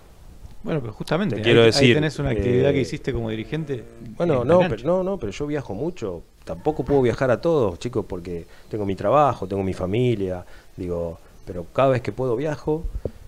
[0.63, 3.29] Bueno, pero justamente Te ahí- quiero ahí, decir, tenés una actividad eh, que hiciste como
[3.29, 3.83] dirigente.
[4.17, 6.23] Bueno, no, pero, no, no, pero yo viajo mucho.
[6.45, 10.45] Tampoco puedo viajar a todos, chicos, porque tengo mi trabajo, tengo mi familia.
[10.77, 12.85] Digo, pero cada vez que puedo viajo,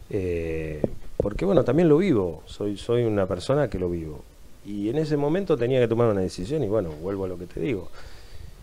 [0.10, 0.82] eh,
[1.18, 2.44] porque bueno, también lo vivo.
[2.46, 4.24] Soy, soy una persona que lo vivo.
[4.66, 7.46] Y en ese momento tenía que tomar una decisión y bueno, vuelvo a lo que
[7.46, 7.90] te digo.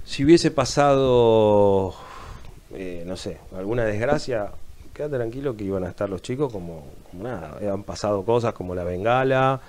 [0.04, 1.94] Si hubiese pasado,
[2.74, 4.50] eh, no sé, alguna desgracia,
[4.92, 7.58] quédate tranquilo que iban a estar los chicos como, como nada.
[7.72, 9.60] Han pasado cosas como la bengala,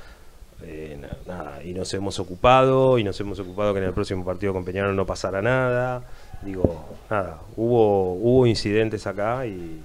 [0.64, 4.26] eh, na- nada, y nos hemos ocupado, y nos hemos ocupado que en el próximo
[4.26, 6.04] partido con Peñarol no pasara nada.
[6.42, 9.82] Digo, nada, hubo, hubo incidentes acá y,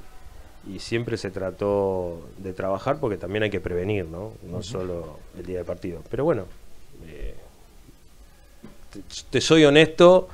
[0.68, 4.32] y siempre se trató de trabajar porque también hay que prevenir, ¿no?
[4.42, 6.02] No solo el día del partido.
[6.10, 6.44] Pero bueno,
[7.06, 7.34] eh,
[8.92, 9.00] te,
[9.30, 10.28] te soy honesto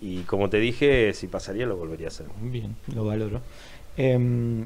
[0.00, 2.26] y como te dije, si pasaría lo volvería a hacer.
[2.40, 3.40] Bien, lo valoro.
[3.96, 4.64] Em,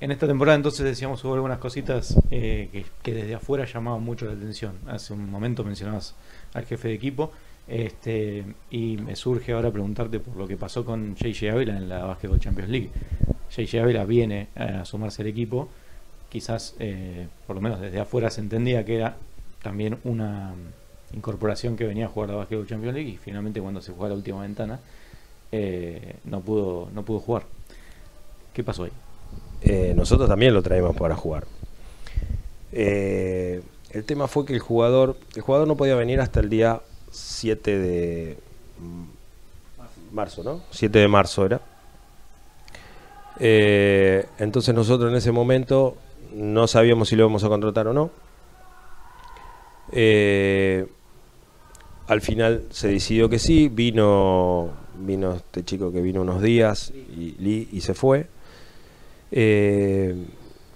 [0.00, 4.26] en esta temporada entonces decíamos hubo algunas cositas eh, que, que desde afuera llamaban mucho
[4.26, 4.78] la atención.
[4.88, 6.14] Hace un momento mencionabas
[6.54, 7.32] al jefe de equipo
[7.68, 12.04] este, y me surge ahora preguntarte por lo que pasó con JJ Ávila en la
[12.04, 12.90] Basketball Champions League.
[13.50, 15.68] JJ Ávila viene a sumarse al equipo,
[16.28, 19.16] quizás eh, por lo menos desde afuera se entendía que era
[19.62, 20.54] también una
[21.14, 24.14] incorporación que venía a jugar la Basketball Champions League y finalmente cuando se juega la
[24.16, 24.80] última ventana
[25.50, 27.44] eh, no pudo no pudo jugar.
[28.52, 28.92] ¿Qué pasó ahí?
[29.62, 31.46] Eh, nosotros también lo traemos para jugar.
[32.72, 36.82] El tema fue que el jugador, el jugador no podía venir hasta el día
[37.16, 38.38] 7 de
[40.12, 40.60] marzo, ¿no?
[40.70, 41.60] 7 de marzo era.
[43.38, 45.96] Eh, entonces nosotros en ese momento
[46.34, 48.10] no sabíamos si lo íbamos a contratar o no.
[49.92, 50.86] Eh,
[52.06, 57.68] al final se decidió que sí, vino, vino este chico que vino unos días y,
[57.70, 58.26] y se fue
[59.32, 60.14] eh,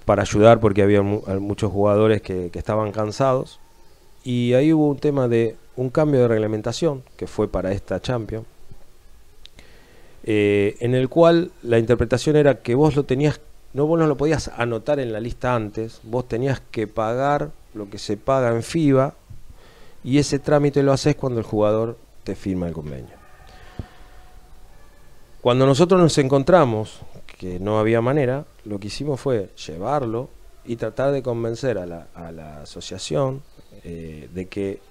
[0.05, 3.61] para ayudar porque había muchos jugadores que estaban cansados.
[4.23, 8.45] Y ahí hubo un tema de un cambio de reglamentación que fue para esta Champions,
[10.25, 13.41] eh, en el cual la interpretación era que vos lo tenías,
[13.73, 17.89] no vos no lo podías anotar en la lista antes, vos tenías que pagar lo
[17.89, 19.15] que se paga en FIBA
[20.05, 23.19] y ese trámite lo haces cuando el jugador te firma el convenio.
[25.41, 27.01] Cuando nosotros nos encontramos
[27.39, 30.29] que no había manera, lo que hicimos fue llevarlo
[30.67, 33.43] y tratar de convencer a la, asociación
[33.83, 34.90] eh, de que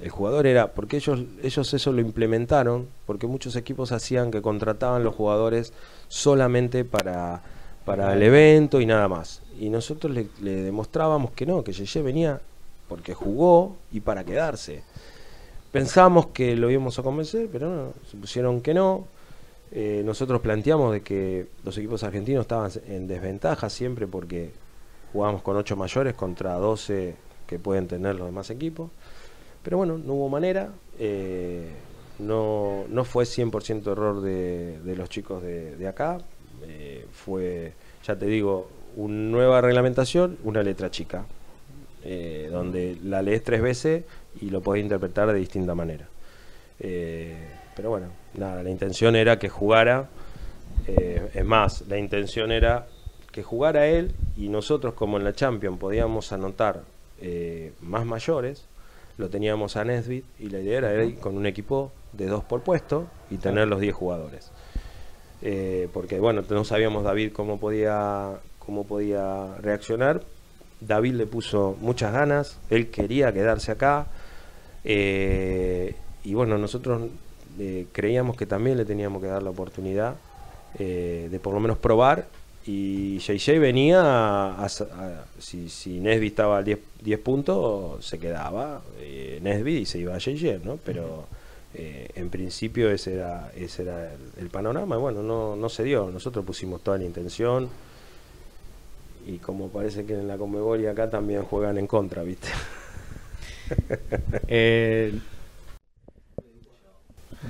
[0.00, 5.04] el jugador era, porque ellos, ellos eso lo implementaron, porque muchos equipos hacían que contrataban
[5.04, 5.72] los jugadores
[6.08, 7.42] solamente para,
[7.84, 9.42] para el evento y nada más.
[9.58, 12.40] Y nosotros le, demostrábamos que no, que Yeye venía
[12.88, 14.82] porque jugó y para quedarse.
[15.72, 19.06] Pensamos que lo íbamos a convencer, pero no, se pusieron que no.
[19.72, 24.52] Eh, nosotros planteamos de que los equipos argentinos estaban en desventaja siempre porque
[25.12, 28.90] jugábamos con 8 mayores contra 12 que pueden tener los demás equipos.
[29.66, 30.70] Pero bueno, no hubo manera.
[31.00, 31.68] eh,
[32.20, 36.18] no, no fue 100% error de, de los chicos de, de acá.
[36.68, 37.72] eh, fue,
[38.06, 41.26] ya te digo, una nueva reglamentación, una letra chica.
[42.04, 44.04] eh, donde la lees tres veces
[44.40, 46.06] y lo podés interpretar de distinta manera.
[47.74, 50.08] Pero bueno, nada, la intención era que jugara.
[50.86, 52.86] es más, la intención era
[53.32, 56.82] que jugara él y nosotros como en la Champions podíamos anotar
[57.82, 58.64] más mayores,
[59.18, 62.62] lo teníamos a Nesbit y la idea era ir con un equipo de dos por
[62.62, 64.50] puesto y tener los 10 jugadores.
[65.42, 70.22] Eh, porque bueno, no sabíamos David cómo podía, cómo podía reaccionar.
[70.80, 74.06] David le puso muchas ganas, él quería quedarse acá.
[74.84, 77.02] eh, y bueno, nosotros
[77.58, 80.16] eh, creíamos que también le teníamos que dar la oportunidad
[80.78, 82.26] de por lo menos probar.
[82.66, 88.82] Y JJ venía, a, a- si, si Nesby estaba al 10, 10 puntos, se quedaba
[89.00, 90.76] eh, Nesby y se iba a JJ, ¿no?
[90.84, 91.26] Pero
[91.74, 94.96] eh, en principio ese era, ese era el, el panorama.
[94.96, 96.10] Y bueno, no, no se dio.
[96.10, 97.68] Nosotros pusimos toda la intención.
[99.26, 102.48] Y como parece que en la Conmebol y acá también juegan en contra, ¿viste?
[104.48, 105.12] Eh,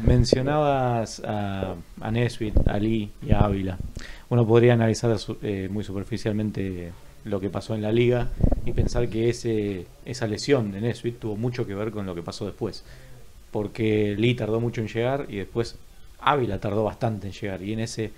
[0.04, 3.78] mencionabas a, a Nesbitt, a Lee y a Ávila.
[4.28, 6.92] Uno podría analizar eh, muy superficialmente
[7.24, 8.28] lo que pasó en la liga
[8.64, 12.22] y pensar que ese, esa lesión de Nesbitt tuvo mucho que ver con lo que
[12.22, 12.84] pasó después.
[13.50, 15.76] Porque Lee tardó mucho en llegar y después
[16.20, 17.62] Ávila tardó bastante en llegar.
[17.62, 18.12] Y en ese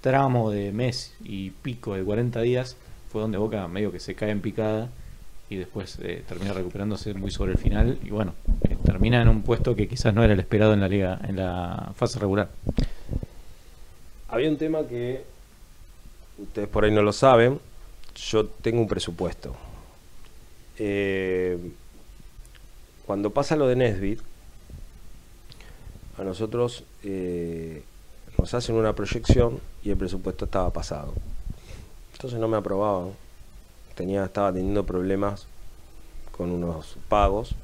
[0.00, 2.76] tramo de mes y pico de 40 días
[3.10, 4.88] fue donde Boca medio que se cae en picada
[5.50, 8.34] y después eh, termina recuperándose muy sobre el final y bueno,
[8.68, 11.36] eh, termina en un puesto que quizás no era el esperado en la liga, en
[11.36, 12.48] la fase regular.
[14.28, 15.24] Había un tema que
[16.42, 17.60] ustedes por ahí no lo saben.
[18.14, 19.54] Yo tengo un presupuesto.
[20.78, 21.58] Eh,
[23.06, 24.20] cuando pasa lo de Nesbit,
[26.18, 27.82] a nosotros eh,
[28.38, 31.14] nos hacen una proyección y el presupuesto estaba pasado.
[32.12, 33.12] Entonces no me aprobaban.
[33.94, 35.46] Tenía, estaba teniendo problemas
[36.30, 37.54] con unos pagos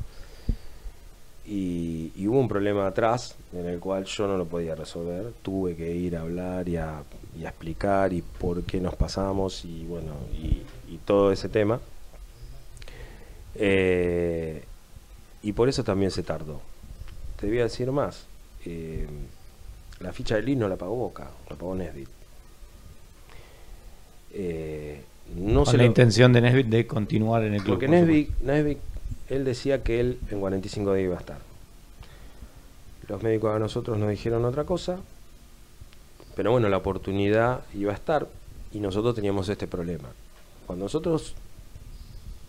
[1.46, 5.32] y, y hubo un problema atrás en el cual yo no lo podía resolver.
[5.42, 7.02] Tuve que ir a hablar y a,
[7.38, 11.80] y a explicar y por qué nos pasamos y bueno, y, y todo ese tema.
[13.54, 14.62] Eh,
[15.42, 16.60] y por eso también se tardó.
[17.40, 18.26] Te voy a decir más.
[18.64, 19.06] eh,
[20.00, 22.08] la ficha de Lee no la pagó Boca, la pagó Nesbitt.
[24.34, 25.00] Eh,
[25.36, 27.74] no Con se la lo- intención de Nesbitt de continuar en el club.
[27.76, 28.30] porque Nesbitt,
[29.28, 31.38] él decía que él en 45 días iba a estar.
[33.08, 34.98] Los médicos a nosotros nos dijeron otra cosa,
[36.34, 38.28] pero bueno, la oportunidad iba a estar
[38.72, 40.08] y nosotros teníamos este problema.
[40.66, 41.34] Cuando nosotros,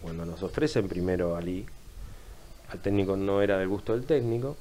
[0.01, 1.65] cuando nos ofrecen primero a Lee,
[2.69, 4.57] al técnico no era del gusto del técnico,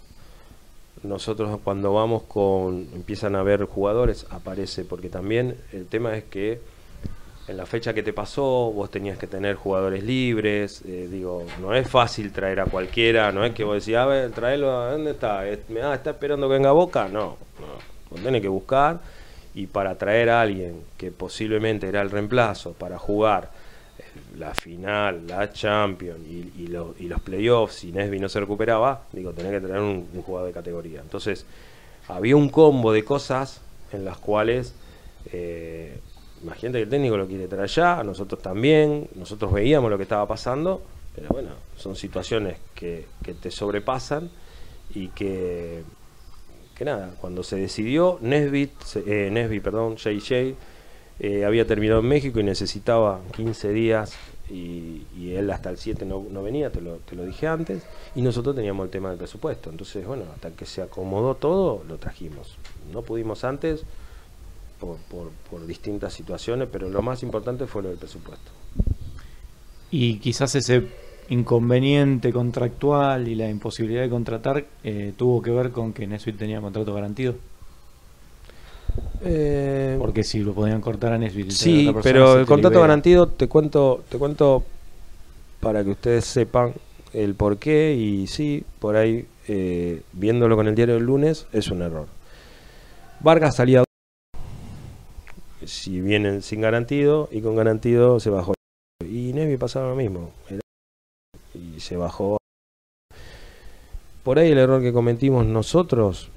[1.03, 6.61] nosotros cuando vamos con, empiezan a ver jugadores, aparece, porque también el tema es que
[7.49, 11.75] en la fecha que te pasó, vos tenías que tener jugadores libres, eh, digo, no
[11.75, 15.13] es fácil traer a cualquiera, no es que vos decís, a ver, traelo, ¿a ¿dónde
[15.13, 15.41] está?
[15.41, 17.09] Ah, ¿está esperando que venga Boca?
[17.09, 18.99] No, no, tenés que buscar,
[19.55, 23.51] y para traer a alguien que posiblemente era el reemplazo para jugar
[23.99, 24.03] eh,
[24.39, 29.33] la final, la Champions y, y y los playoffs, si Nesby no se recuperaba, digo,
[29.33, 31.01] tenés que traer un, un jugador de categoría.
[31.01, 31.47] Entonces,
[32.09, 33.61] había un combo de cosas
[33.93, 34.75] en las cuales
[35.33, 35.99] eh,
[36.47, 40.27] imagínate que el técnico lo quiere traer ya, nosotros también, nosotros veíamos lo que estaba
[40.27, 40.81] pasando,
[41.15, 44.31] pero bueno, son situaciones que, que te sobrepasan
[44.95, 45.83] y que,
[46.77, 48.73] que nada, cuando se decidió, Nesbit,
[49.07, 50.55] eh, Nesby, perdón, JJ,
[51.19, 54.17] eh, había terminado en México y necesitaba 15 días
[54.49, 57.83] y, y él hasta el 7 no, no venía, te lo, te lo dije antes,
[58.15, 59.69] y nosotros teníamos el tema del presupuesto.
[59.71, 62.57] Entonces, bueno, hasta que se acomodó todo, lo trajimos.
[62.93, 63.85] No pudimos antes
[64.81, 68.51] por, por, por distintas situaciones, pero lo más importante fue lo del presupuesto.
[69.91, 70.87] Y quizás ese
[71.29, 76.61] inconveniente contractual y la imposibilidad de contratar eh, tuvo que ver con que Nesbitt tenía
[76.61, 77.35] contrato garantido.
[79.99, 82.89] Porque si lo podían cortar a a Sí, pero el contrato libera.
[82.89, 84.65] garantido te cuento, te cuento
[85.61, 86.75] para que ustedes sepan
[87.13, 91.71] el por qué y sí, por ahí eh, viéndolo con el diario del lunes es
[91.71, 92.07] un error.
[93.21, 93.86] Vargas salía
[95.67, 98.55] si vienen sin garantido y con garantido se bajó.
[99.05, 100.31] Y Nevi pasaba lo mismo.
[101.55, 102.39] Y se bajó.
[104.23, 106.29] Por ahí el error que cometimos nosotros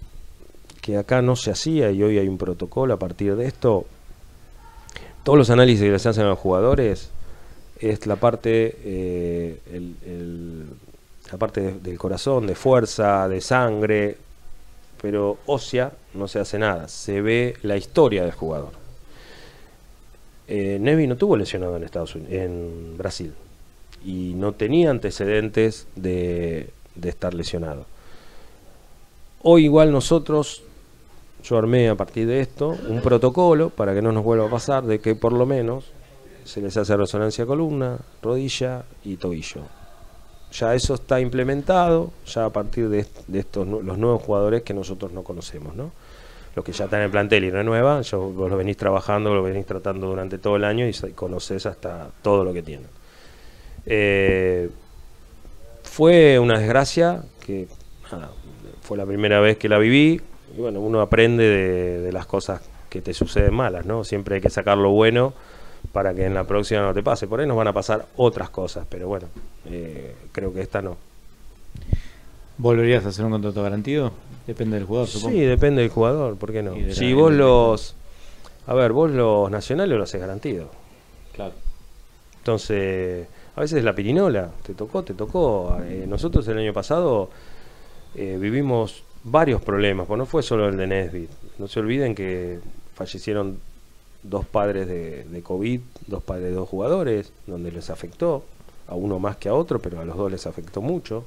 [0.82, 3.86] que acá no se hacía y hoy hay un protocolo a partir de esto
[5.24, 7.10] todos los análisis que les hacen a los jugadores
[7.80, 10.65] es la parte eh, el-
[11.32, 14.18] la parte de- del corazón de fuerza de sangre
[15.02, 16.88] pero ósea no se hace nada.
[16.88, 18.72] Se ve la historia del jugador
[20.49, 23.33] eh, Nevi no tuvo lesionado en Estados Unidos, en Brasil
[24.03, 27.85] y no tenía antecedentes de, de estar lesionado.
[29.43, 30.63] Hoy igual nosotros,
[31.43, 34.85] yo armé a partir de esto un protocolo para que no nos vuelva a pasar
[34.85, 35.85] de que por lo menos
[36.45, 39.62] se les hace resonancia columna, rodilla y tobillo.
[40.51, 45.12] Ya eso está implementado, ya a partir de, de estos los nuevos jugadores que nosotros
[45.12, 45.91] no conocemos, ¿no?
[46.60, 49.41] Los que ya están en el plantel y renuevan, ya vos lo venís trabajando, lo
[49.41, 52.88] venís tratando durante todo el año y conoces hasta todo lo que tienen.
[53.86, 54.69] Eh,
[55.84, 57.69] fue una desgracia que
[58.81, 60.19] fue la primera vez que la viví
[60.54, 62.60] y bueno, uno aprende de, de las cosas
[62.90, 64.04] que te suceden malas, ¿no?
[64.04, 65.33] Siempre hay que sacar lo bueno
[65.94, 67.25] para que en la próxima no te pase.
[67.25, 69.29] Por ahí nos van a pasar otras cosas, pero bueno,
[69.69, 70.98] eh, creo que esta no.
[72.60, 74.12] ¿Volverías a hacer un contrato garantido?
[74.45, 75.33] Depende del jugador, supongo.
[75.33, 76.73] Sí, depende del jugador, ¿por qué no?
[76.93, 77.43] Si vos gente.
[77.43, 77.95] los...
[78.67, 80.69] A ver, vos los nacionales los haces garantido.
[81.33, 81.53] Claro.
[82.39, 85.77] Entonces, a veces la pirinola, te tocó, te tocó.
[85.83, 87.29] Eh, nosotros el año pasado
[88.13, 91.29] eh, vivimos varios problemas, pues no fue solo el de Nesbit.
[91.60, 92.60] No se olviden que
[92.93, 93.57] fallecieron
[94.21, 98.43] dos padres de, de COVID, dos padres de dos jugadores, donde les afectó,
[98.89, 101.23] a uno más que a otro, pero a los dos les afectó mucho.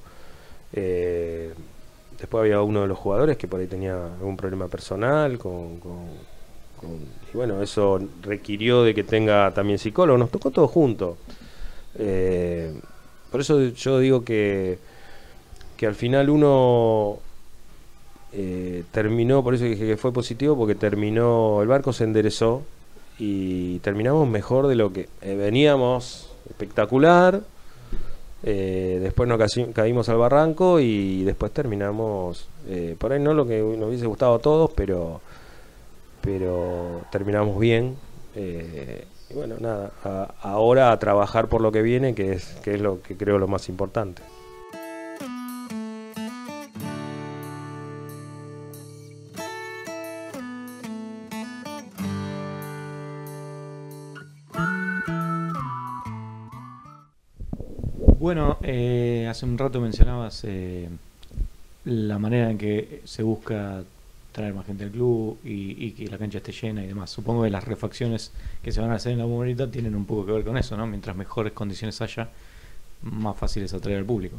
[0.72, 1.52] Eh,
[2.18, 5.80] después había uno de los jugadores que por ahí tenía algún problema personal con,
[7.32, 11.16] y bueno, eso requirió de que tenga también psicólogo, nos tocó todo junto.
[11.96, 12.74] Eh,
[13.30, 14.78] por eso yo digo que,
[15.76, 17.18] que al final uno
[18.32, 22.62] eh, terminó, por eso dije que fue positivo, porque terminó, el barco se enderezó
[23.18, 27.42] y terminamos mejor de lo que veníamos espectacular.
[28.44, 29.40] Eh, después nos
[29.72, 34.34] caímos al barranco y después terminamos, eh, por ahí no lo que nos hubiese gustado
[34.34, 35.20] a todos, pero,
[36.20, 37.96] pero terminamos bien.
[38.34, 39.92] eh, y bueno, nada,
[40.42, 43.48] ahora a trabajar por lo que viene, que es, que es lo que creo lo
[43.48, 44.22] más importante.
[59.42, 60.88] Hace un rato mencionabas eh,
[61.86, 63.82] la manera en que se busca
[64.30, 67.10] traer más gente al club y, que la cancha esté llena y demás.
[67.10, 68.30] Supongo que las refacciones
[68.62, 70.76] que se van a hacer en la bombonera tienen un poco que ver con eso,
[70.76, 70.86] ¿no?
[70.86, 72.28] Mientras mejores condiciones haya,
[73.02, 74.36] más fácil es atraer al público.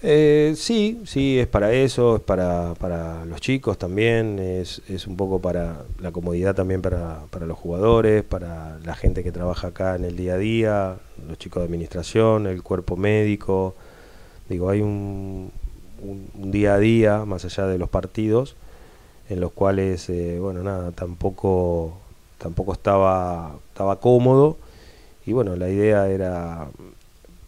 [0.00, 5.16] Eh, sí, sí, es para eso, es para, para los chicos también, es, es un
[5.16, 9.96] poco para la comodidad también para, para los jugadores, para la gente que trabaja acá
[9.96, 10.96] en el día a día,
[11.26, 13.74] los chicos de administración, el cuerpo médico.
[14.48, 15.50] Digo, hay un,
[16.00, 18.54] un, un día a día, más allá de los partidos,
[19.28, 21.98] en los cuales, eh, bueno, nada, tampoco,
[22.38, 24.58] tampoco estaba, estaba cómodo.
[25.26, 26.68] Y bueno, la idea era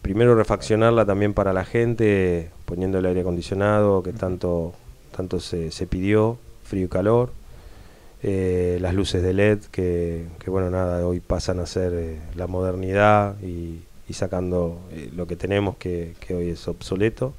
[0.01, 4.73] primero refaccionarla también para la gente, poniendo el aire acondicionado que tanto,
[5.15, 7.31] tanto se, pidió, frío y calor.
[8.23, 13.39] Eh, las luces de LED que, bueno, nada, hoy pasan a ser eh, la modernidad
[13.41, 13.81] y,
[14.11, 17.33] sacando eh, lo que tenemos que, hoy es obsoleto.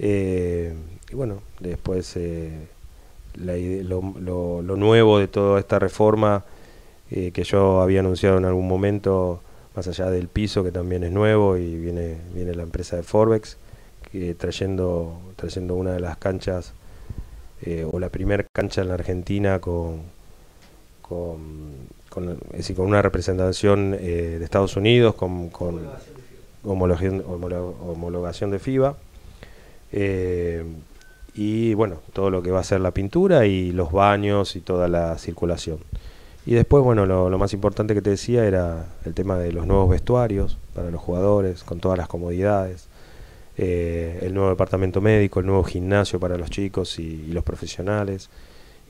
[0.00, 2.18] y bueno, después
[3.36, 6.42] la lo nuevo de toda esta reforma
[7.08, 9.40] que yo había anunciado en algún momento
[9.76, 13.58] más allá del piso que también es nuevo y viene, viene la empresa de Forbex
[14.10, 16.72] que trayendo, trayendo una de las canchas
[17.62, 20.00] eh, o la primera cancha en la Argentina con,
[21.02, 21.38] con,
[22.08, 22.38] con,
[22.78, 25.80] una representación eh, de Estados Unidos con, con
[26.64, 28.96] homologación, homolo- homologación de FIBA
[29.92, 30.64] eh,
[31.34, 34.88] y bueno, todo lo que va a ser la pintura y los baños y toda
[34.88, 35.78] la circulación.
[36.46, 39.66] Y después, bueno, lo, lo más importante que te decía era el tema de los
[39.66, 42.86] nuevos vestuarios para los jugadores, con todas las comodidades,
[43.58, 48.30] eh, el nuevo departamento médico, el nuevo gimnasio para los chicos y, y los profesionales,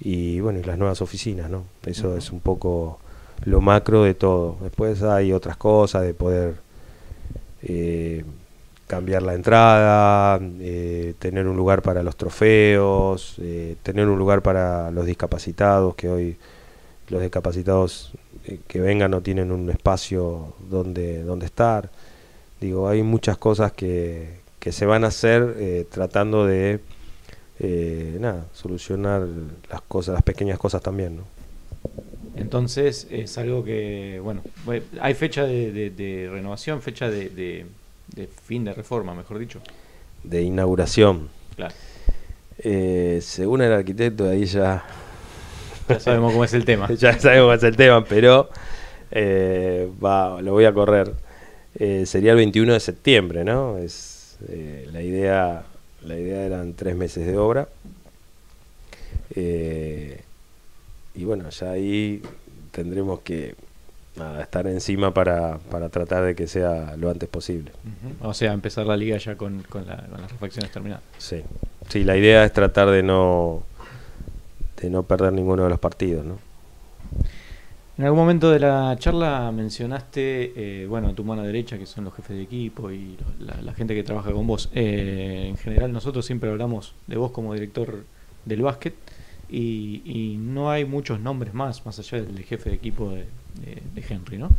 [0.01, 1.65] y bueno, y las nuevas oficinas, ¿no?
[1.87, 2.99] Eso es un poco
[3.45, 4.57] lo macro de todo.
[4.63, 6.57] Después hay otras cosas de poder
[7.63, 8.25] eh,
[8.87, 14.91] cambiar la entrada, eh, tener un lugar para los trofeos, eh, tener un lugar para
[14.91, 16.37] los discapacitados, que hoy
[17.09, 18.13] los discapacitados
[18.47, 21.91] eh, que vengan no tienen un espacio donde, donde estar.
[22.61, 26.81] Digo, hay muchas cosas que, que se van a hacer eh, tratando de
[27.61, 29.27] eh, nada, solucionar
[29.71, 31.23] las cosas, las pequeñas cosas también, ¿no?
[32.37, 37.67] Entonces es algo que, bueno, bue- hay fecha de, de- de renovación, fecha de, de-
[38.15, 39.61] de fin de reforma, mejor dicho.
[40.23, 41.29] De inauguración.
[41.57, 41.75] Claro.
[42.59, 44.85] Eh, según el arquitecto, ahí ya
[45.89, 46.89] Ya sabemos cómo es el tema.
[46.99, 48.49] ya sabemos cuál es el tema, pero
[49.11, 51.13] eh, va, lo voy a correr.
[51.79, 53.79] Eh, sería el 21 de septiembre, ¿no?
[53.79, 55.65] Es eh, la idea.
[56.05, 57.69] La idea eran tres meses de obra.
[61.15, 62.23] Y bueno, ya ahí
[62.73, 63.55] tendremos que
[64.17, 67.73] nada, estar encima para, para tratar de que sea lo antes posible.
[68.21, 71.03] O sea, empezar la liga ya con, con, la- con las refacciones terminadas.
[71.19, 71.43] Sí.
[71.89, 73.63] sí, la idea es tratar de no
[74.81, 76.39] de no perder ninguno de los partidos, ¿no?
[77.99, 82.15] En algún momento de la charla mencionaste, eh, bueno, tu mano derecha, que son los
[82.15, 84.69] jefes de equipo y la, gente que trabaja con vos.
[84.75, 88.05] Eh, en general, nosotros siempre hablamos de vos como director
[88.45, 88.95] del básquet
[89.49, 93.27] y, no hay muchos nombres más, más allá del jefe de equipo de,
[94.07, 94.51] Henry, ¿no?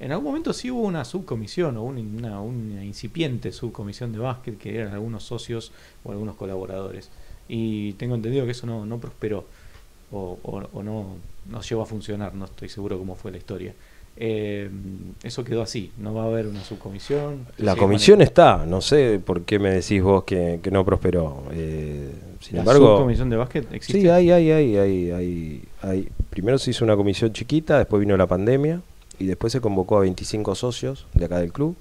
[0.00, 4.58] En algún momento sí hubo una subcomisión o un- una, una incipiente subcomisión de básquet
[4.58, 5.70] que eran algunos socios
[6.02, 7.10] o algunos colaboradores.
[7.48, 9.44] Y tengo entendido que eso no, no prosperó
[10.12, 11.16] o, o- o no,
[11.50, 13.74] no llegó a funcionar, no estoy seguro cómo fue la historia.
[14.16, 14.68] Eh,
[15.22, 17.46] eso quedó así, no va a haber una subcomisión.
[17.58, 21.44] La comisión está, no sé por qué me decís vos que, que no prosperó.
[21.52, 24.00] Eh, sin ¿La embargo, subcomisión de básquet existe?
[24.02, 28.16] sí, hay, hay, hay, hay, hay, hay- Primero se hizo una comisión chiquita, después vino
[28.16, 28.82] la pandemia
[29.18, 31.74] y después se convocó a 25 socios de acá del club.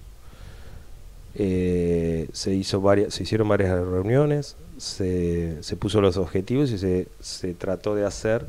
[1.35, 7.07] Eh, se, hizo varias, se hicieron varias reuniones, se, se puso los objetivos y se,
[7.19, 8.47] se trató de hacer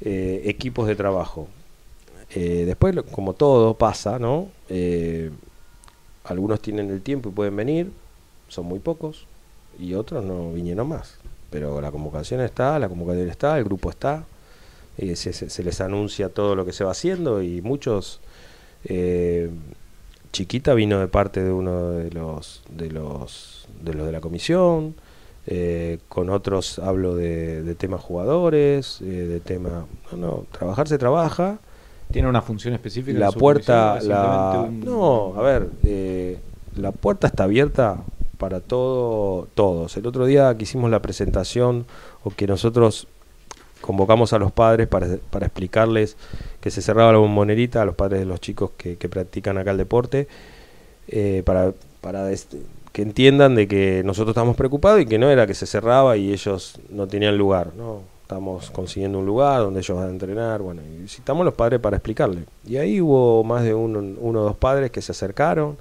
[0.00, 1.48] eh, equipos de trabajo.
[2.30, 4.48] Eh, después, como todo pasa, ¿no?
[6.24, 7.90] Algunos tienen el tiempo y pueden venir,
[8.48, 9.26] son muy pocos,
[9.78, 11.14] y otros no vinieron más.
[11.50, 14.24] Pero la convocación está, la convocatoria está, el grupo está,
[14.98, 18.20] se, se- les anuncia todo lo que se va haciendo y muchos...
[20.32, 24.94] Chiquita vino de parte de uno de los de los de los de la comisión,
[25.46, 29.86] eh, con otros hablo de, de temas jugadores, eh, de tema...
[30.12, 31.58] No, no, trabajar se trabaja,
[32.10, 33.18] ¿Tiene una función específica?
[33.18, 34.64] la puerta, la...
[34.68, 36.38] un- No, a ver, eh,
[36.76, 37.98] la puerta está abierta
[38.38, 39.96] para todo, todos.
[39.96, 41.86] El otro día que hicimos la presentación
[42.24, 43.08] o que nosotros
[43.80, 46.16] convocamos a los padres para, para explicarles
[46.66, 49.76] que se cerraba la bombonerita a los padres de los chicos que, practican acá el
[49.76, 50.26] deporte.
[51.06, 52.58] eh, para, para este,
[52.90, 56.32] que entiendan de que nosotros estamos preocupados y que no era que se cerraba y
[56.32, 58.00] ellos no tenían lugar, ¿no?
[58.22, 61.98] Estamos consiguiendo un lugar donde ellos van a entrenar, bueno, y visitamos los padres para
[61.98, 62.46] explicarle.
[62.66, 65.76] Y ahí hubo más de uno, uno o dos padres que se acercaron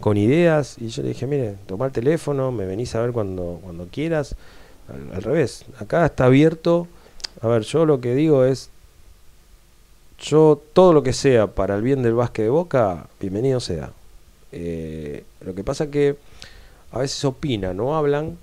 [0.00, 3.58] con ideas y yo le dije, mire, toma el teléfono, me venís a ver cuando,
[3.62, 4.36] cuando quieras.
[5.14, 6.88] Al revés, acá está abierto.
[7.40, 8.68] A ver, yo lo que digo es,
[10.18, 13.90] yo todo lo que sea para el bien del básquet de Boca, bienvenido sea.
[14.52, 16.16] Eh, lo que pasa que
[16.92, 18.38] a veces opinan, no hablan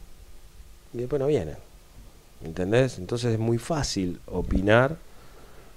[0.93, 1.55] y después no vienen.
[2.43, 2.99] ¿Entendés?
[2.99, 4.97] Entonces es muy fácil opinar.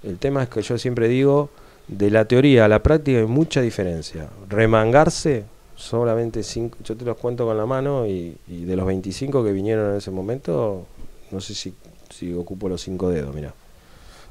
[0.03, 1.49] El tema es que yo siempre digo,
[1.87, 4.29] de la teoría a la práctica hay mucha diferencia.
[4.49, 5.45] Remangarse,
[5.75, 9.51] solamente cinco, yo te los cuento con la mano y, y de los 25 que
[9.51, 10.85] vinieron en ese momento,
[11.31, 11.73] no sé si,
[12.09, 13.53] si ocupo los cinco dedos, mira.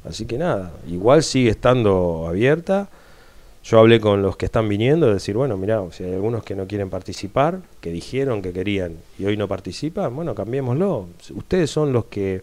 [0.09, 2.89] Así que nada, igual sigue estando abierta.
[3.65, 6.55] Yo hablé con los que están viniendo, de decir, bueno, mirá, si hay algunos que
[6.55, 11.09] no quieren participar, que dijeron que querían y hoy no participan, bueno, cambiémoslo.
[11.35, 12.43] Ustedes son los que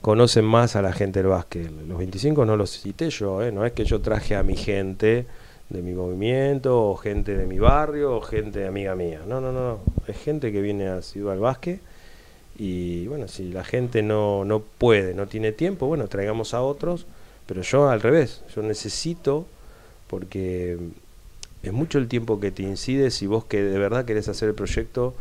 [0.00, 1.70] conocen más a la gente del básquet.
[1.86, 3.52] Los 25 no los cité yo, ¿eh?
[3.52, 5.26] no es que yo traje a mi gente
[5.68, 9.20] de mi movimiento, o gente de mi barrio, o gente amiga mía.
[9.26, 11.80] No, no, no, es gente que viene asiduo al básquet.
[12.58, 17.06] Y bueno, si la gente no, no puede, no tiene tiempo, bueno, traigamos a otros.
[17.46, 19.46] Pero yo al revés, yo necesito
[20.08, 20.78] porque
[21.62, 24.54] es mucho el tiempo que te incide si vos que de verdad querés hacer el
[24.54, 25.14] proyecto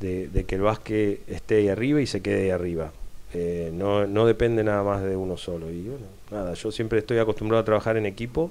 [0.00, 2.92] de, que el básquet esté ahí arriba y se quede ahí arriba.
[3.34, 5.70] Eh, no, no depende nada más de uno solo.
[5.70, 8.50] Y bueno, nada, yo siempre estoy acostumbrado a trabajar en equipo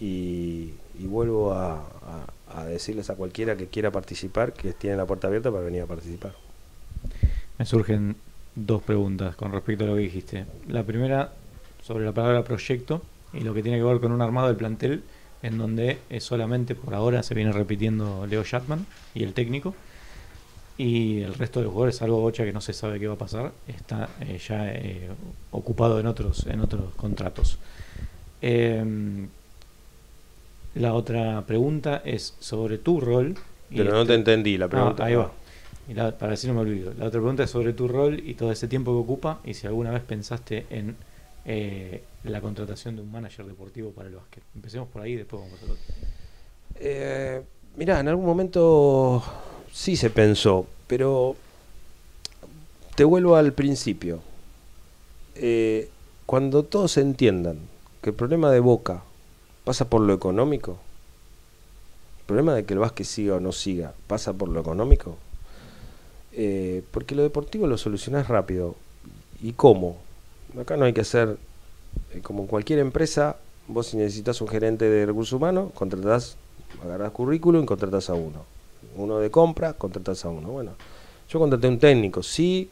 [0.00, 1.84] y, y vuelvo a-
[2.54, 5.86] a decirles a cualquiera que quiera participar que tiene la puerta abierta para venir a
[5.86, 6.32] participar.
[7.58, 8.16] Me surgen
[8.54, 10.46] dos preguntas con respecto a lo que dijiste.
[10.68, 11.32] La primera,
[11.82, 13.02] sobre la palabra proyecto
[13.32, 15.02] y lo que tiene que ver con un armado del plantel
[15.42, 19.74] en donde es solamente por ahora se viene repitiendo Leo Shatman y el técnico.
[20.78, 23.18] Y el resto de los jugadores, salvo Bocha que no se sabe qué va a
[23.18, 25.08] pasar, está eh, ya eh,
[25.50, 27.58] ocupado en otros, en otros contratos.
[28.42, 29.28] Em,
[30.74, 33.36] la otra pregunta es sobre tu rol.
[33.74, 35.04] Pero no este- te entendí la Ah, pregunta.
[35.06, 35.32] ahí va.
[35.88, 36.92] Y para así no me olvido.
[36.94, 39.66] La otra pregunta es sobre tu rol y todo ese tiempo que ocupa y si
[39.66, 40.96] alguna vez pensaste en
[41.44, 44.42] eh, la contratación de un manager deportivo para el básquet.
[44.54, 45.84] Empecemos por ahí y después vamos al otro.
[46.74, 47.42] Eh,
[47.76, 49.22] mirá, en algún momento
[49.72, 51.36] sí se pensó, pero
[52.96, 54.20] te vuelvo al principio.
[55.36, 55.88] Eh,
[56.24, 57.60] cuando todos entiendan
[58.02, 59.04] que el problema de Boca
[59.64, 60.78] pasa por lo económico,
[62.20, 65.16] el problema de que el básquet siga o no siga pasa por lo económico,
[66.36, 68.76] eh, porque lo deportivo lo solucionás rápido.
[69.42, 69.96] ¿Y cómo?
[70.60, 71.36] Acá no hay que hacer,
[72.14, 73.36] eh, como en cualquier empresa,
[73.68, 76.36] vos si necesitas un gerente de recursos humanos, contratás,
[76.84, 78.44] agarrás currículum y contratás a uno.
[78.96, 80.48] Uno de compra, contratás a uno.
[80.50, 80.72] Bueno,
[81.28, 82.70] yo contraté un técnico, sí,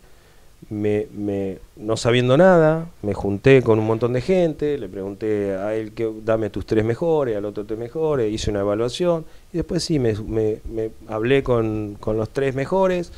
[0.71, 5.75] me, me, no sabiendo nada, me junté con un montón de gente, le pregunté a
[5.75, 9.85] él que dame tus tres mejores, al otro tres mejores, hice una evaluación y después
[9.85, 13.13] sí me, me- me hablé con, con los tres mejores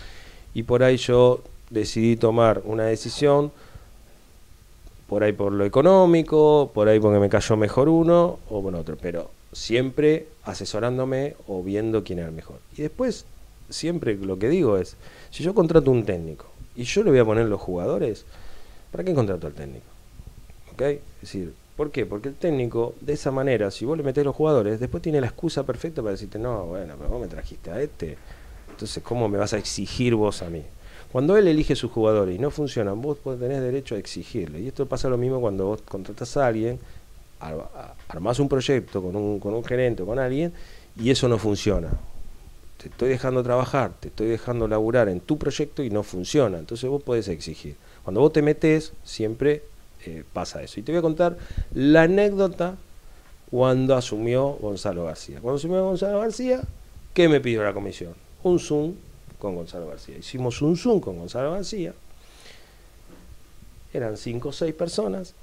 [0.57, 3.53] y por ahí yo decidí tomar una decisión,
[5.07, 8.97] por ahí por lo económico, por ahí porque me cayó mejor uno o por otro,
[8.99, 12.57] pero siempre asesorándome o viendo quién era el mejor.
[12.75, 13.27] Y después,
[13.69, 14.97] siempre lo que digo es,
[15.31, 18.25] si yo contrato un técnico y yo le voy a poner los jugadores,
[18.91, 19.85] ¿para qué contrato al técnico?
[20.73, 20.81] ¿Ok?
[20.81, 22.07] Es decir, ¿por qué?
[22.07, 25.27] Porque el técnico, de esa manera, si vos le metés los jugadores, después tiene la
[25.27, 28.17] excusa perfecta para decirte, no, bueno, pero vos me trajiste a este,
[28.77, 30.63] entonces ¿cómo me vas a exigir vos a mí?
[31.11, 34.61] Cuando él elige sus jugadores y no funcionan, vos podés- tenés derecho a exigirle.
[34.61, 36.79] Y esto pasa lo mismo cuando vos contratás a alguien,
[38.09, 40.53] armás un proyecto con un, con un gerente o con alguien
[41.01, 41.89] y eso no funciona.
[42.77, 46.59] Te estoy dejando trabajar, te estoy dejando laburar en tu proyecto y no funciona.
[46.59, 47.77] Entonces vos podés exigir.
[48.05, 49.63] Cuando vos te metés, siempre
[50.05, 50.79] eh, pasa eso.
[50.81, 51.39] Y te voy a contar
[51.73, 52.77] la anécdota
[53.51, 55.41] cuando asumió Gonzalo García.
[55.41, 56.61] Cuando asumió Gonzalo García,
[57.15, 58.15] ¿qué me pidió la comisión?
[58.47, 58.95] Un Zoom
[59.39, 60.17] con Gonzalo García.
[60.19, 61.93] Hicimos un Zoom con Gonzalo García.
[63.93, 65.35] Eran cinco o seis personas.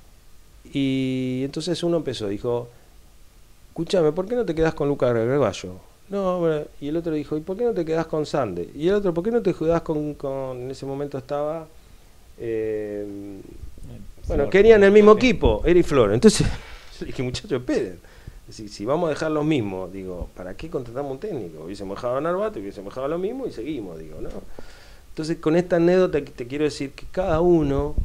[0.74, 2.70] Y entonces uno empezó, dijo,
[3.70, 5.74] escúchame, ¿por qué no te quedas con Lucas Gregallo?
[6.10, 8.70] No, bueno, y el otro dijo, ¿y por qué no te quedas con Sande?
[8.76, 11.68] Y el otro, ¿por qué no te quedas con, con- en ese momento estaba,
[12.40, 13.06] eh,
[14.28, 16.14] bueno, querían el mismo equipo, Eric Flor.
[16.14, 16.48] Entonces,
[17.06, 18.00] dije, muchachos, esperen.
[18.50, 21.64] Si, vamos a dejar los mismos, digo, ¿para qué contratamos un técnico?
[21.64, 24.30] Hubiésemos dejado a Narvato, hubiésemos dejado lo mismo y seguimos, digo, ¿no?
[25.10, 27.96] Entonces, con esta anécdota te quiero decir que cada uno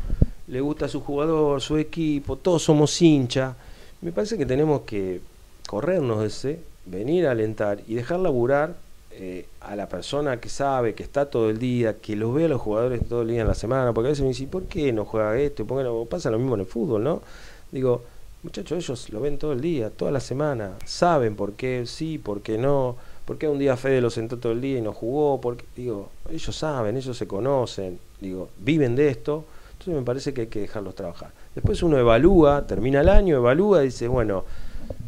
[0.48, 3.56] le gusta a su jugador, su equipo, todos somos hincha.
[4.00, 5.20] Me parece que tenemos que
[5.66, 8.74] corrernos de ese venir a alentar y dejar laburar
[9.10, 12.48] eh, a la persona que sabe, que está todo el día, que los ve a
[12.48, 14.92] los jugadores todo el día en la semana, porque a veces me dicen, ¿por qué
[14.92, 15.66] no juega esto?
[15.66, 16.08] ¿Por?
[16.08, 17.22] Pasa lo mismo en el fútbol, ¿no?
[17.70, 18.04] Digo,
[18.42, 22.40] muchachos, ellos lo ven todo el día, toda la semana, saben por qué sí, por
[22.40, 25.40] qué no, por qué un día Fede lo sentó todo el día y no jugó,
[25.40, 30.42] porque, digo, ellos saben, ellos se conocen, digo, viven de esto, entonces me parece que
[30.42, 31.30] hay que dejarlos trabajar.
[31.54, 34.44] Después uno evalúa, termina el año, evalúa y dice, bueno,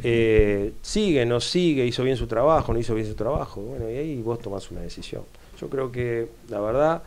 [0.02, 3.60] eh, sigue, no sigue, hizo bien su trabajo, no hizo bien su trabajo.
[3.60, 5.22] Bueno, y ahí vos tomás una decisión.
[5.60, 7.02] Yo creo que, la verdad,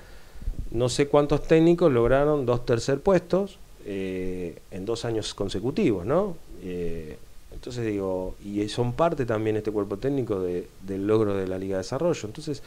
[0.72, 6.36] no sé cuántos técnicos lograron dos tercer puestos eh, en dos años consecutivos, ¿no?
[6.64, 7.18] Eh,
[7.54, 11.78] entonces digo, y son parte también este cuerpo técnico de- del logro de la Liga
[11.78, 12.22] de Desarrollo.
[12.28, 12.64] Entonces,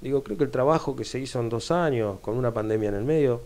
[0.00, 2.94] digo, creo que el trabajo que se hizo en dos años, con una pandemia en
[2.96, 3.40] el medio,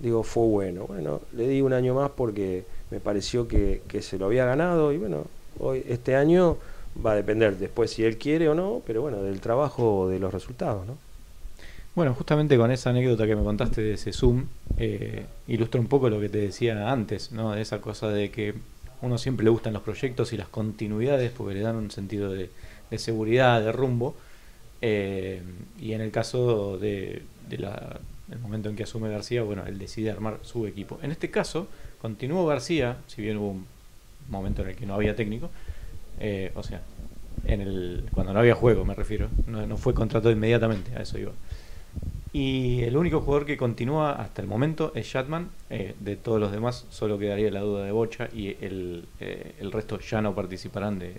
[0.00, 0.86] digo, fue bueno.
[0.86, 4.92] Bueno, le di un año más porque me pareció que, que se lo había ganado
[4.92, 5.24] y bueno,
[5.60, 6.56] hoy este año
[7.04, 10.32] va a depender después si él quiere o no, pero bueno, del trabajo de los
[10.32, 10.96] resultados, ¿no?
[11.94, 14.46] Bueno, justamente con esa anécdota que me contaste de ese Zoom,
[14.78, 17.52] eh, ilustra un poco lo que te decía antes, ¿no?
[17.52, 18.54] De esa cosa de que
[19.00, 22.50] uno siempre le gustan los proyectos y las continuidades porque le dan un sentido de,
[22.98, 24.14] seguridad, de rumbo.
[24.82, 25.42] Eh,
[25.80, 29.78] y en el caso de, de la- del momento en que asume García, bueno, él
[29.78, 30.98] decide armar su equipo.
[31.02, 31.68] En este caso,
[32.00, 33.66] continuó García, si bien hubo un
[34.28, 35.50] momento en el que no había técnico,
[36.20, 36.82] eh, o sea,
[37.46, 41.32] en el, cuando no había juego me refiero, no fue contratado inmediatamente, a eso iba.
[42.34, 45.50] Y el único jugador que continúa hasta el momento es Shatman.
[45.70, 49.70] eh, de todos los demás solo quedaría la duda de Bocha y el, eh, el
[49.70, 51.14] resto ya no participarán de,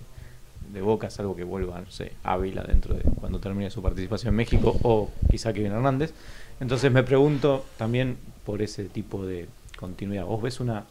[0.74, 4.36] de Boca, salvo que vuelva, no sé, Ávila dentro de cuando termine su participación en
[4.36, 6.14] México o quizá Kevin Hernández.
[6.60, 9.48] Entonces me pregunto también por ese tipo de
[9.80, 10.26] continuidad.
[10.26, 10.84] ¿Vos ves una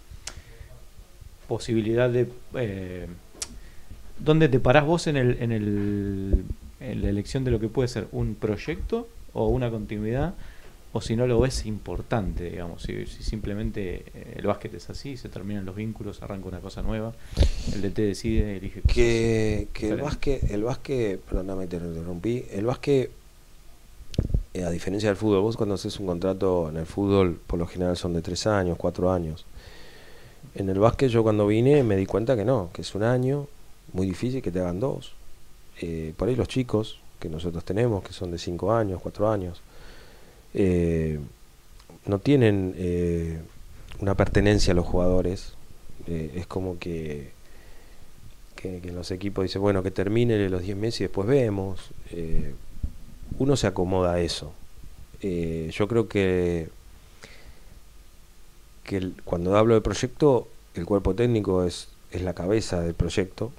[1.49, 2.31] posibilidad de...
[2.55, 3.09] Eh,
[4.19, 6.45] ¿Dónde te parás vos en, el, en, el,
[6.81, 10.35] en la elección de lo que puede ser un proyecto o una continuidad?
[10.93, 15.17] O si no lo ves importante, digamos, si, si simplemente eh, el básquet es así,
[15.17, 17.13] se terminan los vínculos, arranca una cosa nueva,
[17.75, 23.11] el DT decide, elige Que, que el básquet, el básquet, perdóname te interrumpí, el básquet,
[24.55, 27.67] eh, a diferencia del fútbol, vos cuando haces un contrato en el fútbol, por lo
[27.67, 29.45] general son de tres años, cuatro años.
[30.55, 33.49] En el básquet yo cuando vine me di cuenta que no, que es un año,
[33.93, 35.13] muy difícil que te hagan dos.
[35.81, 39.63] Eh, por ahí los chicos que nosotros tenemos, que son de cinco años, cuatro años,
[40.53, 41.19] eh,
[42.05, 43.41] no tienen eh,
[43.99, 45.55] una pertenencia a los jugadores.
[46.07, 47.31] Eh, es como que,
[48.57, 51.81] que, en los equipos dice, bueno, que termine los 10 meses y después vemos.
[53.39, 54.53] Uno se acomoda a eso.
[55.23, 56.69] Yo creo que,
[58.85, 63.51] que cuando hablo de proyecto, el cuerpo técnico es, es la cabeza del proyecto.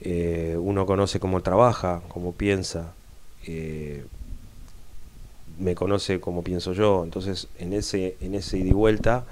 [0.00, 2.94] Eh, uno conoce cómo trabaja, cómo piensa.
[3.46, 4.04] eh,
[5.58, 9.24] me conoce como pienso yo, entonces en ese, en ese ida y vuelta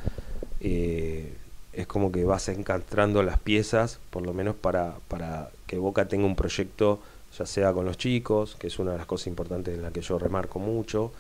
[0.61, 1.33] eh,
[1.73, 6.27] es como que vas encastrando las piezas, por lo menos para, para que Boca tenga
[6.27, 6.99] un proyecto,
[7.39, 10.01] ya sea con los chicos, que es una de las cosas importantes en la que
[10.01, 11.13] yo remarco mucho,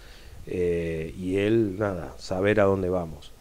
[0.46, 3.32] y él, nada, saber a dónde vamos.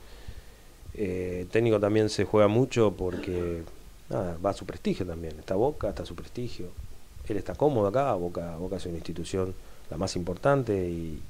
[1.51, 3.63] Técnico también se juega mucho porque
[4.09, 6.67] nada, va a su prestigio también, está Boca, está su prestigio,
[7.27, 9.53] él está cómodo acá, Boca, Boca es una institución
[9.89, 11.21] la más importante y,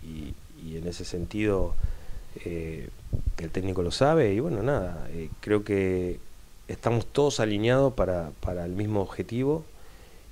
[0.66, 1.76] en ese sentido
[2.44, 2.90] eh,
[3.38, 6.20] el técnico lo sabe y bueno, nada, eh, creo que
[6.68, 9.64] estamos todos alineados para, para el mismo objetivo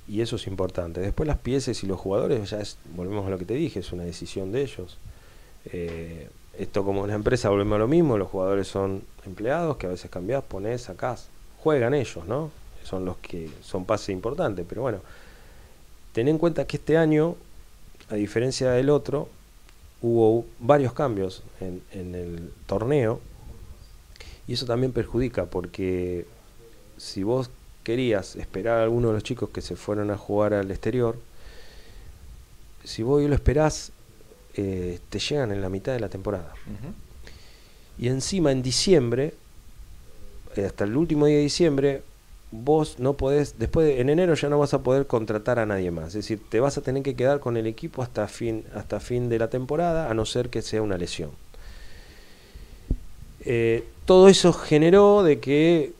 [0.07, 0.99] y eso es importante.
[1.01, 3.91] Después las piezas y los jugadores, ya es, volvemos a lo que te dije, es
[3.91, 4.97] una decisión de ellos.
[5.65, 9.89] Eh, esto como una empresa, volvemos a lo mismo, los jugadores son empleados que a
[9.89, 11.29] veces cambiás, ponés, sacás,
[11.63, 12.51] juegan ellos, ¿no?
[12.83, 14.99] Son los que son pases importantes, pero bueno,
[16.11, 17.35] ten en cuenta que este año,
[18.09, 19.29] a diferencia del otro,
[20.01, 23.21] hubo varios cambios en, en el torneo
[24.47, 26.25] y eso también perjudica porque
[26.97, 27.49] si vos
[27.83, 31.17] querías esperar a alguno de los chicos que se fueron a jugar al exterior,
[32.83, 33.91] si vos lo esperás,
[34.55, 36.53] eh, te llegan en la mitad de la temporada.
[37.97, 39.33] Y encima en diciembre,
[40.57, 42.03] hasta el último día de diciembre,
[42.51, 45.89] vos no podés, después de- en enero ya no vas a poder contratar a nadie
[45.91, 46.07] más.
[46.09, 49.27] Es decir, te vas a tener que quedar con el equipo hasta fin, hasta fin
[49.29, 51.31] de la temporada, a no ser que sea una lesión.
[53.45, 55.93] Eh, todo eso generó de que,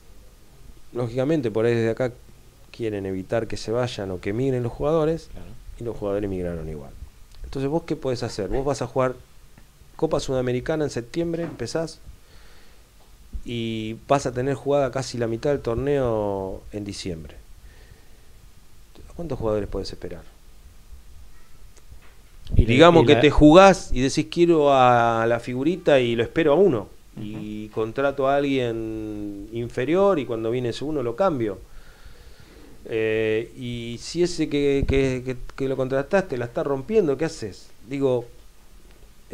[0.92, 2.12] lógicamente, por ahí desde acá
[2.70, 5.46] quieren evitar que se vayan o que migren los jugadores, Claro.
[5.80, 6.90] y los jugadores migraron igual.
[7.44, 8.48] Entonces, ¿vos qué podés hacer?
[8.48, 9.14] Vos vas a jugar
[9.96, 12.00] Copa Sudamericana en septiembre, empezás,
[13.44, 17.36] y vas a tener jugada casi la mitad del torneo en diciembre.
[19.16, 20.22] ¿Cuántos jugadores puedes esperar?
[22.56, 26.22] Y Digamos y que la- te jugás y decís quiero a la figurita y lo
[26.22, 26.88] espero a uno.
[27.20, 31.58] Y contrato a alguien inferior y cuando viene ese uno lo cambio.
[32.86, 37.68] Eh, y si ese que, que- que- que lo contrataste la está rompiendo, ¿qué haces?
[37.88, 38.26] Digo,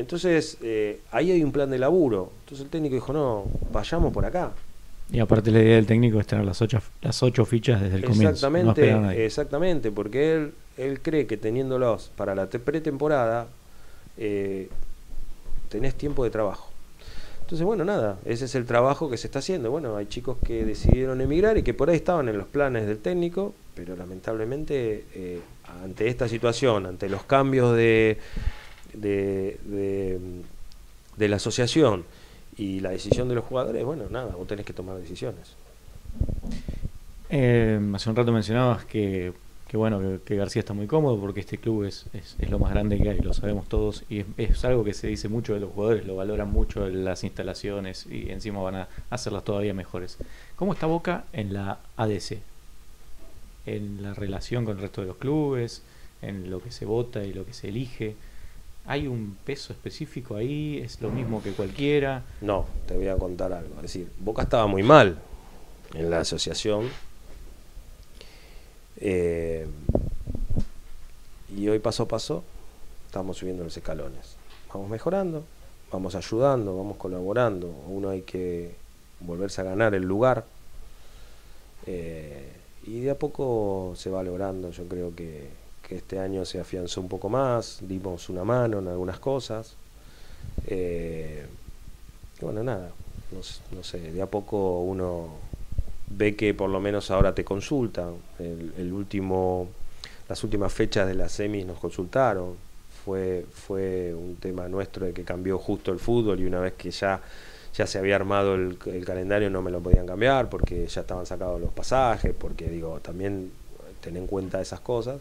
[0.00, 2.30] entonces eh, ahí hay un plan de laburo.
[2.44, 4.50] Entonces el técnico dijo, no, vayamos por acá.
[5.12, 8.04] Y aparte la idea del técnico es tener las ocho, las ocho fichas desde el
[8.04, 8.24] comienzo.
[8.24, 8.82] No Exactamente,
[9.26, 13.48] exactamente, porque él, él cree que teniéndolos para la te- pretemporada
[14.18, 14.68] eh,
[15.68, 16.68] tenés tiempo de trabajo.
[17.42, 19.72] Entonces, bueno, nada, ese es el trabajo que se está haciendo.
[19.72, 22.98] Bueno, hay chicos que decidieron emigrar y que por ahí estaban en los planes del
[22.98, 25.40] técnico, pero lamentablemente eh,
[25.82, 28.18] ante esta situación, ante los cambios de,
[28.94, 29.58] de,
[31.16, 32.04] de, la asociación
[32.56, 35.54] y la decisión de los jugadores, bueno, nada, vos tenés que tomar decisiones.
[37.28, 39.32] Eh, hace un rato mencionabas que,
[39.68, 42.72] que bueno que, García está muy cómodo porque este club es, es, es lo más
[42.72, 45.60] grande que hay, lo sabemos todos y es, es algo que se dice mucho de
[45.60, 50.18] los jugadores, lo valoran mucho las instalaciones y encima van a hacerlas todavía mejores.
[50.56, 52.38] ¿Cómo está Boca en la ADC?
[53.66, 55.82] En la relación con el resto de los clubes,
[56.22, 58.16] en lo que se vota y lo que se elige.
[58.86, 60.78] ¿Hay un peso específico ahí?
[60.78, 62.24] ¿Es lo mismo que cualquiera?
[62.40, 63.76] No, te voy a contar algo.
[63.76, 65.18] Es decir, Boca estaba muy mal
[65.94, 66.88] en la asociación.
[68.96, 69.66] eh,
[71.56, 72.44] y hoy paso a paso
[73.06, 74.36] estamos subiendo los escalones.
[74.72, 75.44] Vamos mejorando,
[75.90, 77.68] vamos ayudando, vamos colaborando.
[77.88, 78.74] Uno hay que
[79.20, 80.44] volverse a ganar el lugar.
[81.86, 82.52] eh,
[82.86, 84.70] y de a poco se va logrando.
[84.70, 85.48] Yo creo que,
[85.96, 89.76] este año se afianzó un poco más, dimos una mano en algunas cosas.
[90.66, 91.46] Eh,
[92.40, 92.90] bueno, nada,
[93.32, 95.28] no, sé, de a poco uno
[96.08, 98.14] ve que por lo menos ahora te consultan.
[98.38, 99.68] El, último,
[100.28, 102.54] las últimas fechas de las semis nos consultaron.
[103.04, 106.90] Fue, fue un tema nuestro de que cambió justo el fútbol y una vez que
[106.90, 107.20] ya,
[107.74, 111.24] ya se había armado el, el calendario no me lo podían cambiar porque ya estaban
[111.24, 113.52] sacados los pasajes, porque digo, también
[114.00, 115.20] ten en cuenta esas cosas.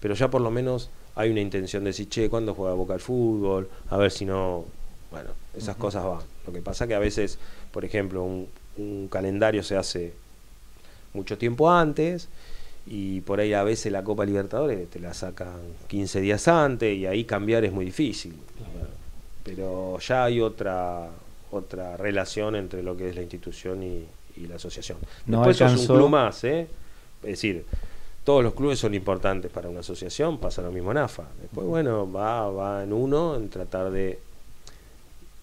[0.00, 3.00] Pero ya por lo menos hay una intención de decir, che, ¿cuándo juega Boca al
[3.00, 3.68] fútbol?
[3.90, 4.64] A ver si no,
[5.10, 6.20] bueno, esas cosas van.
[6.46, 7.38] Lo que pasa que a veces,
[7.72, 8.48] por ejemplo, un,
[8.78, 10.14] un calendario se hace
[11.12, 12.28] mucho tiempo antes
[12.86, 17.06] y por ahí a veces la Copa Libertadores te la sacan 15 días antes y
[17.06, 18.34] ahí cambiar es muy difícil.
[19.44, 21.08] Pero ya hay otra
[21.52, 24.04] otra relación entre lo que es la institución y,
[24.36, 24.98] y la asociación.
[25.26, 26.68] No Después sos alcanzó- un club más, ¿eh?
[27.24, 27.64] Es decir,
[28.30, 31.24] todos los clubes son importantes para una asociación, pasa lo mismo en AFA.
[31.40, 34.20] Después, bueno, va, va en uno en tratar de,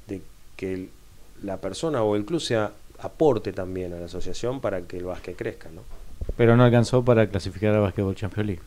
[0.08, 0.22] de
[0.56, 0.90] que el-
[1.44, 5.36] la persona o el club sea aporte también a la asociación para que el básquet
[5.36, 5.82] crezca, ¿no?
[6.38, 8.62] Pero no alcanzó para clasificar al Basketball Champions League.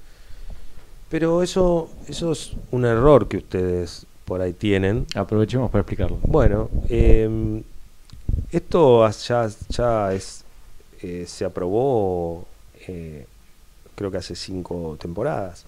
[1.09, 5.07] Pero eso, eso es un error que ustedes por ahí tienen.
[5.15, 6.19] Aprovechemos para explicarlo.
[6.25, 7.63] Bueno, eh,
[8.53, 10.45] esto ya, ya es,
[11.01, 12.45] eh, se aprobó
[12.87, 13.27] eh,
[13.95, 15.67] creo que hace cinco temporadas.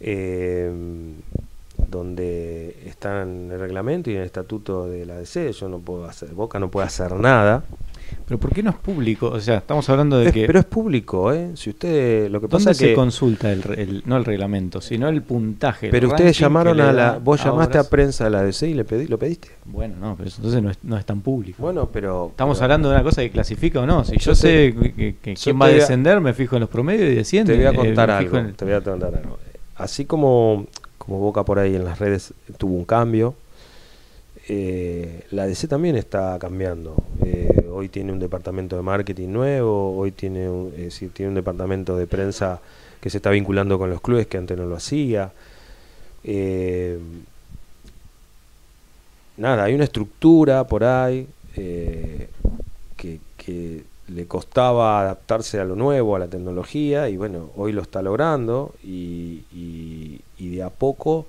[0.00, 0.72] eh,
[1.76, 6.04] donde está en el reglamento y en el estatuto de la DC, yo no puedo
[6.06, 7.64] hacer, Boca no puede hacer nada.
[8.26, 9.28] Pero ¿por qué no es público?
[9.28, 10.46] O sea, estamos hablando de Es- que...
[10.46, 11.50] pero es público, ¿eh?
[11.54, 12.94] Si usted, lo que pasa ¿Dónde es se que...
[12.94, 15.86] consulta el, el- no el reglamento, sino el puntaje?
[15.86, 17.18] el Pero ustedes llamaron a la...
[17.18, 19.48] Vos llamaste a prensa de la DC y le pedí, lo pediste.
[19.64, 21.62] Bueno, no, pero eso entonces no es, no es tan público.
[21.62, 22.28] Bueno, pero...
[22.30, 24.04] Estamos pero- hablando de una cosa que clasifica o no.
[24.04, 26.56] Si yo, Yo sé te- que, que yo quién va a a- descender, me fijo
[26.56, 27.52] en los promedios y desciende.
[27.52, 28.38] Te voy a eh, contar algo.
[28.56, 29.38] Te voy a contar algo.
[29.76, 30.66] Así como,
[30.98, 33.34] como Boca por ahí en las redes tuvo un cambio,
[34.48, 36.96] eh, la DC también está cambiando.
[37.24, 40.72] Eh, hoy tiene un departamento de marketing nuevo, hoy tiene un,
[41.12, 42.60] tiene un departamento de prensa
[43.00, 45.32] que se está vinculando con los clubes que antes no lo hacía.
[46.24, 46.98] Eh,
[49.36, 52.28] nada, hay una estructura por ahí eh,
[52.96, 58.02] que, le costaba adaptarse a lo nuevo, a la tecnología, y bueno, hoy lo está
[58.02, 61.26] logrando, y, y- de a poco,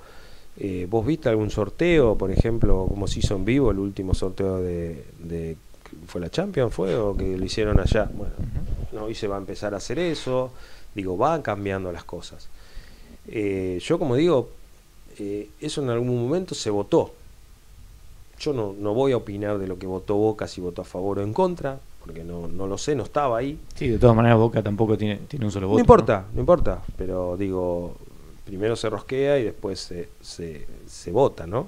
[0.58, 4.58] eh, ¿vos viste algún sorteo, por ejemplo, como se hizo en vivo, el último sorteo
[4.62, 5.04] de-
[6.08, 8.10] ¿fue la Champions, fue, o que lo hicieron allá?
[8.14, 8.34] Bueno,
[8.92, 10.52] no, hoy se va a empezar a hacer eso,
[10.94, 12.48] digo, van cambiando las cosas.
[13.28, 14.50] Eh, yo como digo,
[15.18, 17.14] eh, eso en algún momento se votó.
[18.40, 21.20] Yo no, no voy a opinar de lo que votó Boca, si votó a favor
[21.20, 23.58] o en contra, porque no, no lo sé, no estaba ahí.
[23.76, 25.78] Sí, de todas maneras Boca tampoco tiene, tiene un solo voto.
[25.78, 27.96] No importa, no importa, pero digo,
[28.46, 31.68] primero se rosquea y después se, se, se vota, ¿no?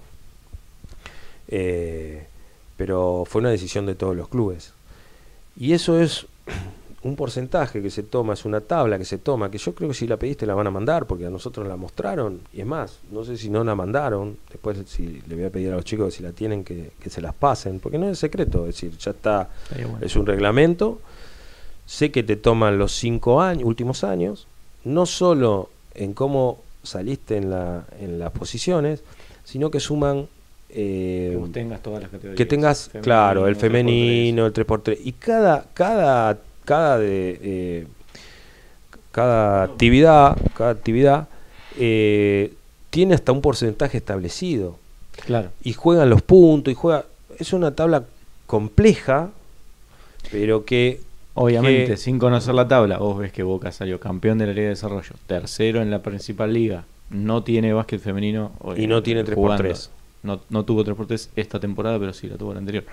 [1.47, 2.27] Eh,
[2.77, 4.73] pero fue una decisión de todos los clubes.
[5.59, 6.27] Y eso es
[7.03, 9.95] un porcentaje que se toma, es una tabla que se toma, que yo creo que
[9.95, 12.99] si la pediste la van a mandar, porque a nosotros la mostraron, y es más,
[13.11, 16.07] no sé si no la mandaron, después si le voy a pedir a los chicos
[16.07, 18.97] que si la tienen que, que se las pasen, porque no es secreto, es decir,
[18.97, 19.99] ya está, bueno.
[20.01, 20.99] es un reglamento,
[21.85, 24.47] sé que te toman los cinco años, últimos años,
[24.83, 29.03] no solo en cómo saliste en, la, en las posiciones,
[29.43, 30.27] sino que suman...
[30.69, 32.37] eh, Que vos tengas todas las categorías.
[32.37, 34.97] que tengas, claro, el femenino, el 3x3.
[35.03, 37.87] Y cada, cada, cada de eh,
[39.11, 41.27] cada actividad, cada actividad
[41.79, 42.53] eh,
[42.89, 44.77] tiene hasta un porcentaje establecido.
[45.25, 45.49] Claro.
[45.63, 47.05] Y juegan los puntos, y juega.
[47.39, 48.03] Es una tabla
[48.45, 49.29] compleja,
[50.31, 51.01] pero que.
[51.39, 54.63] Obviamente, que- sin conocer la tabla, vos ves que Boca salió campeón de la Liga
[54.63, 58.51] de Desarrollo, tercero en la principal liga, no tiene básquet femenino.
[58.75, 59.89] Y no tiene 3x3.
[60.23, 62.83] No, no tuvo 3x3 esta temporada, pero sí la tuvo la anterior.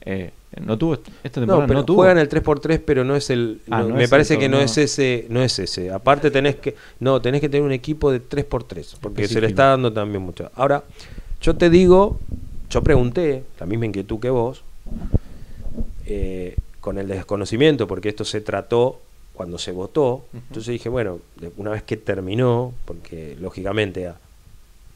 [0.00, 0.30] Eh,
[0.64, 1.96] no tuvo est- esta temporada, No, no, pero tuvo.
[1.98, 3.60] juegan el 3x3, pero no es el.
[3.68, 5.26] Ah, no, no me es parece el que no es ese.
[5.28, 5.90] No es ese.
[5.90, 6.76] Aparte tenés que.
[7.00, 8.96] No, tenés que tener un equipo de 3x3.
[9.00, 10.50] Porque se le está dando también mucho.
[10.54, 10.84] Ahora,
[11.42, 12.18] yo te digo.
[12.70, 14.62] Yo pregunté, la misma inquietud que vos.
[16.06, 19.00] eh, con el desconocimiento, porque esto se trató
[19.34, 20.24] cuando se votó.
[20.32, 21.18] Entonces dije, bueno,
[21.56, 24.16] una vez que terminó, porque lógicamente a-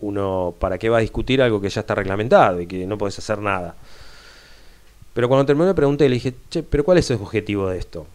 [0.03, 3.19] uno, ¿para qué va a discutir algo que ya está reglamentado y que no podés
[3.19, 3.75] hacer nada?
[5.15, 8.07] Pero cuando terminó le pregunté, le dije, che, pero ¿cuál es el objetivo de esto?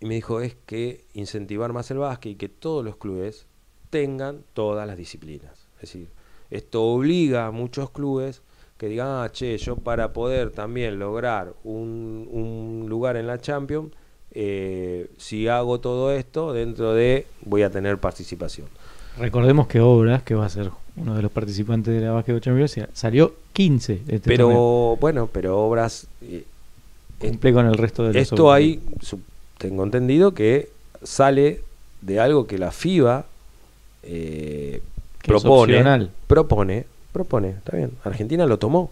[0.00, 3.46] Y me dijo, es que incentivar más el básquet y que todos los clubes
[3.90, 5.52] tengan todas las disciplinas.
[5.76, 6.08] Es decir,
[6.50, 8.42] esto obliga a muchos clubes
[8.78, 13.92] que digan, ah, che, yo para poder también lograr un, un lugar en la Champions,
[14.32, 18.68] eh, si hago todo esto, dentro de voy a tener participación.
[19.18, 22.76] Recordemos que Obras, que va a ser uno de los participantes de la Básquet Champions,
[22.92, 24.96] salió 15 de este pero torneo.
[25.00, 26.06] bueno, pero obras...
[26.22, 26.44] eh,
[27.18, 28.56] Cumple con el resto de los Esto obras.
[28.58, 28.80] hay,
[29.58, 30.70] tengo entendido que
[31.02, 31.60] sale
[32.00, 33.26] de algo que la FIBA
[34.02, 34.82] eh,
[35.22, 37.92] Que propone, propone, propone, está bien.
[38.04, 38.90] Argentina lo tomó.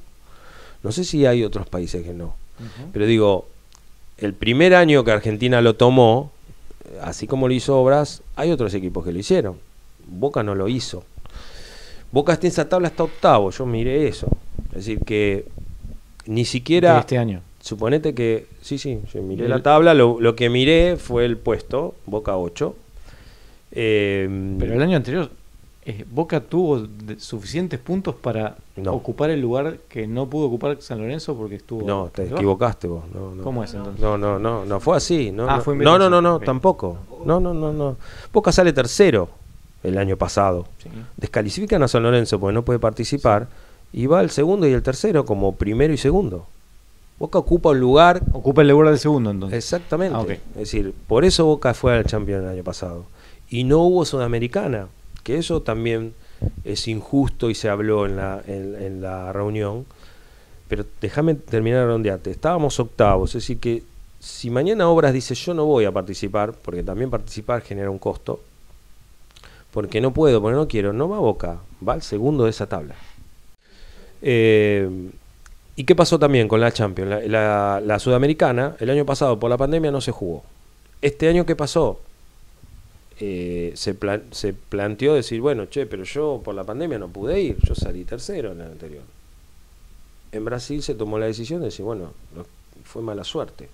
[0.83, 2.35] No sé si hay otros países que no.
[2.93, 3.49] Pero digo,
[4.19, 6.31] el primer año que Argentina lo tomó,
[6.85, 9.57] eh, así como lo hizo Obras, hay otros equipos que lo hicieron.
[10.11, 11.05] Boca no lo hizo.
[12.13, 14.27] Boca está en esa tabla hasta octavo, yo miré eso.
[14.71, 15.47] Es decir, que
[16.27, 16.95] ni siquiera...
[16.95, 17.41] De este año.
[17.61, 21.37] Suponete que, sí, sí, yo miré El- la tabla, lo, lo que miré fue el
[21.37, 22.75] puesto, Boca 8.
[23.73, 25.31] Eh, Pero el año anterior,
[25.85, 28.93] eh, Boca tuvo de- suficientes puntos para No.
[28.95, 31.87] ocupar el lugar que no pudo ocupar San Lorenzo porque estuvo.
[31.87, 33.05] no, te equivocaste vos.
[33.15, 33.43] No, no.
[33.43, 34.01] ¿Cómo es entonces?
[34.01, 35.31] No, no, no, no fue así.
[35.31, 36.99] No, Ah, no, fue no, no, tampoco.
[37.25, 37.97] No, no, no, no.
[38.33, 39.29] Boca sale tercero
[39.83, 40.67] el año pasado.
[40.83, 40.89] Sí.
[41.17, 43.49] Descalifican a San Lorenzo porque no puede participar
[43.93, 46.47] y va el segundo y el tercero como primero y segundo.
[47.19, 49.59] Boca ocupa un lugar Ocupa el lugar del segundo entonces.
[49.59, 50.17] Exactamente.
[50.17, 50.25] Ah.
[50.55, 53.05] Es decir, por eso Boca fue al Champions el año pasado.
[53.51, 54.89] Y no hubo Sudamericana,
[55.23, 56.15] que eso también
[56.65, 59.85] es injusto y se habló en la, en, en la reunión.
[60.69, 62.31] Pero déjame terminar de redondearte.
[62.31, 63.83] Estábamos octavos, es decir que
[64.21, 68.41] si mañana Obras dice yo no voy a participar, porque también participar genera un costo,
[69.73, 72.69] porque no puedo, porque no quiero, no va a Boca, va al segundo de esa
[72.69, 72.95] tabla.
[74.23, 74.89] Eh,
[75.77, 77.27] ¿Y qué pasó también con la Champions?
[77.29, 80.45] La, Sudamericana, el año pasado por la pandemia no se jugó.
[81.01, 82.01] Este año, ¿qué pasó?
[83.23, 83.95] Eh, se,
[84.31, 88.05] se planteó decir, bueno, che, pero yo por la pandemia no pude ir, yo salí
[88.05, 89.03] tercero en el anterior.
[90.33, 92.47] En Brasil se tomó la decisión de decir, bueno, no-
[92.85, 93.69] fue mala suerte.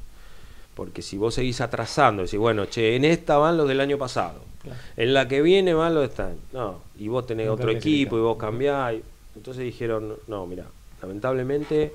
[0.74, 4.40] Porque si vos seguís atrasando, decís, bueno, che, en esta van los del año pasado,
[4.66, 4.80] Claro.
[4.96, 6.36] en la que viene este año.
[6.52, 8.94] No, y vos tenés otro equipo y vos cambiás.
[8.94, 9.02] y-
[9.36, 10.64] Entonces dijeron, no, mira,
[11.02, 11.92] lamentablemente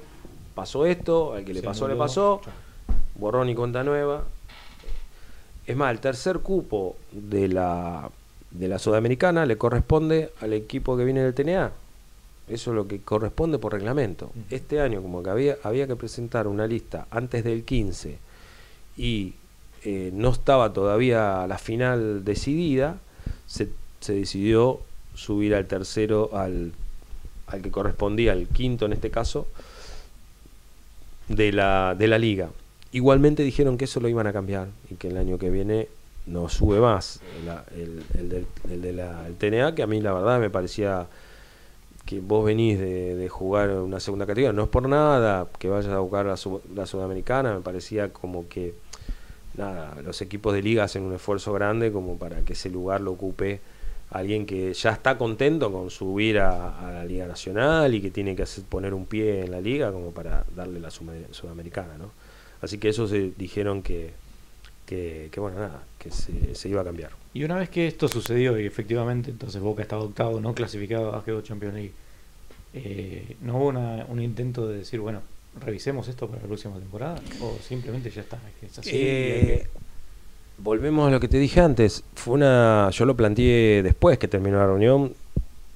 [0.55, 2.41] pasó esto, al que le Se pasó le pasó,
[3.15, 4.23] borrón y cuenta nueva.
[5.67, 8.09] Es más, el tercer cupo de la,
[8.51, 11.71] de la Sudamericana le corresponde al equipo que viene del TNA.
[12.47, 14.31] Eso es lo que corresponde por reglamento.
[14.49, 18.17] Este año, como que había, había que presentar una lista antes del 15
[18.97, 19.35] y
[19.83, 22.97] eh, no estaba todavía la final decidida,
[23.47, 23.69] se,
[23.99, 24.79] se decidió
[25.15, 26.71] subir al tercero, al,
[27.47, 29.47] al que correspondía, al quinto en este caso,
[31.27, 32.49] de la, de la liga.
[32.91, 35.87] Igualmente dijeron que eso lo iban a cambiar y que el año que viene
[36.25, 37.19] no sube más
[37.75, 41.07] el, el- el del, el de la- TNA, que a mí la verdad me parecía
[42.05, 45.91] que vos venís de, de jugar una segunda categoría, no es por nada que vayas
[45.93, 46.35] a jugar la,
[46.75, 48.73] la sudamericana, me parecía como que
[49.55, 53.11] nada, los equipos de liga hacen un esfuerzo grande como para que ese lugar lo
[53.11, 53.61] ocupe
[54.11, 58.35] alguien que ya está contento con subir a, a la liga nacional y que tiene
[58.35, 62.11] que hacer, poner un pie en la liga como para darle la sudamericana, ¿no?
[62.61, 64.11] Así que eso se dijeron que,
[64.85, 67.11] que, que, bueno, nada, que se, iba a cambiar.
[67.33, 71.11] Y una vez que esto sucedió y efectivamente entonces Boca estaba octavo, no clasificado a
[71.13, 71.93] Básquetbol Champions League,
[72.73, 75.21] eh, ¿no hubo un intento de decir, bueno,
[75.59, 77.15] revisemos esto para la próxima temporada?
[77.41, 78.39] ¿O simplemente ya está?
[78.61, 79.67] es así, Eh, que-
[80.57, 82.03] volvemos a lo que te dije antes.
[82.15, 85.13] Fue una, yo lo planteé después que terminó la reunión,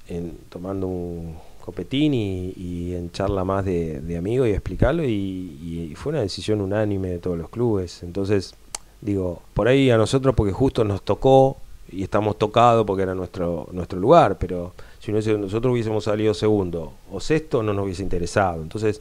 [0.08, 5.08] en, tomando un copetín y, y en charla más de, de amigos y explicarlo y,
[5.10, 8.04] y fue una decisión unánime de todos los clubes.
[8.04, 8.54] Entonces,
[9.00, 11.56] digo, por ahí a nosotros porque justo nos tocó
[11.90, 17.18] y estamos tocados porque era nuestro nuestro lugar, pero si nosotros hubiésemos salido segundo o
[17.20, 18.62] sexto no nos hubiese interesado.
[18.62, 19.00] Entonces,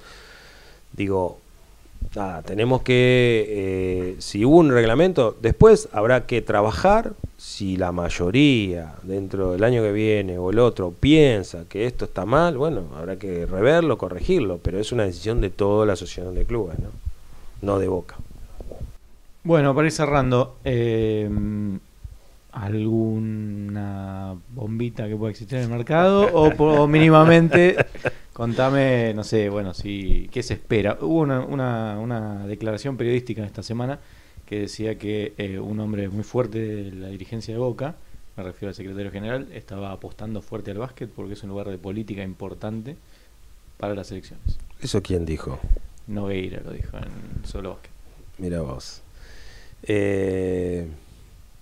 [0.95, 1.39] digo,
[2.15, 8.95] nada, tenemos que, eh, si hubo un reglamento, después habrá que trabajar si la mayoría
[9.03, 13.17] dentro del año que viene o el otro piensa que esto está mal, bueno, habrá
[13.17, 16.89] que reverlo, corregirlo, pero es una decisión de toda la asociación de clubes, ¿no?
[17.61, 18.15] No de Boca.
[19.43, 21.29] Bueno, para ir cerrando, eh,
[22.55, 26.29] ¿alguna bombita que pueda existir en el mercado?
[26.33, 27.75] o, mínimamente,
[28.33, 30.97] contame, no sé, bueno, si qué se espera.
[31.01, 33.99] Hubo una, una, una declaración periodística esta semana
[34.45, 37.95] que decía que eh, un hombre muy fuerte de la dirigencia de Boca,
[38.37, 41.77] me refiero al secretario general, estaba apostando fuerte al básquet porque es un lugar de
[41.77, 42.95] política importante
[43.77, 44.57] para las elecciones.
[44.81, 45.59] ¿Eso quién dijo?
[46.07, 47.91] Nogueira lo dijo en Solo Básquet.
[48.37, 49.01] Mira vos.
[49.83, 50.87] Eh,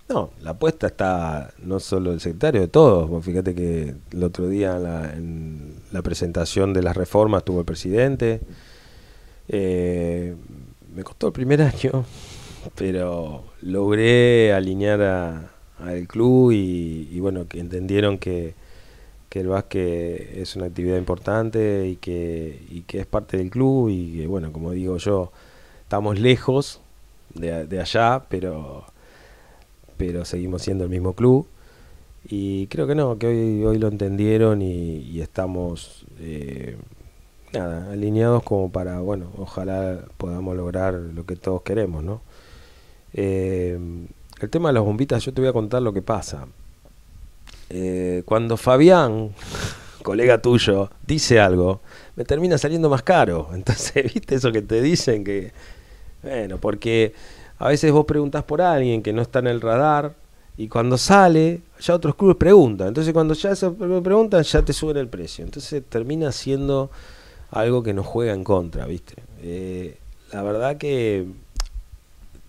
[0.08, 3.24] no, la apuesta está no solo del secretario, de todos.
[3.24, 8.40] Fíjate que el otro día la, en la presentación de las reformas estuvo el presidente.
[9.48, 10.34] Eh,
[10.94, 12.04] me costó el primer año,
[12.76, 15.50] pero logré alinear a-
[15.80, 18.54] al club y, y bueno, que entendieron que,
[19.32, 24.52] el básquet es una actividad importante y que, es parte del club y que bueno,
[24.52, 25.32] como digo yo,
[25.82, 26.80] estamos lejos
[27.34, 28.84] de allá, pero,
[29.96, 31.46] pero seguimos siendo el mismo club.
[32.26, 36.76] Y creo que no, que hoy, hoy lo entendieron y, estamos eh,
[37.52, 42.22] alineados como para, bueno, ojalá podamos lograr lo que todos queremos, ¿no?
[43.12, 43.78] Eh,
[44.40, 46.46] el tema de las bombitas, yo te voy a contar lo que pasa.
[47.70, 49.34] Eh, cuando Fabián,
[50.02, 51.80] colega tuyo, dice algo,
[52.16, 53.50] me termina saliendo más caro.
[53.54, 55.24] Entonces, ¿viste eso que te dicen?
[55.24, 55.52] Que,
[56.22, 57.14] bueno, porque
[57.58, 60.14] a veces vos preguntás por alguien que no está en el radar
[60.56, 62.88] y cuando sale, ya otros clubes preguntan.
[62.88, 65.44] Entonces, cuando ya se pre- preguntan, ya te suben el precio.
[65.44, 66.90] Entonces, termina siendo
[67.50, 69.14] algo que nos juega en contra, ¿viste?
[69.42, 69.98] Eh,
[70.32, 71.26] la verdad que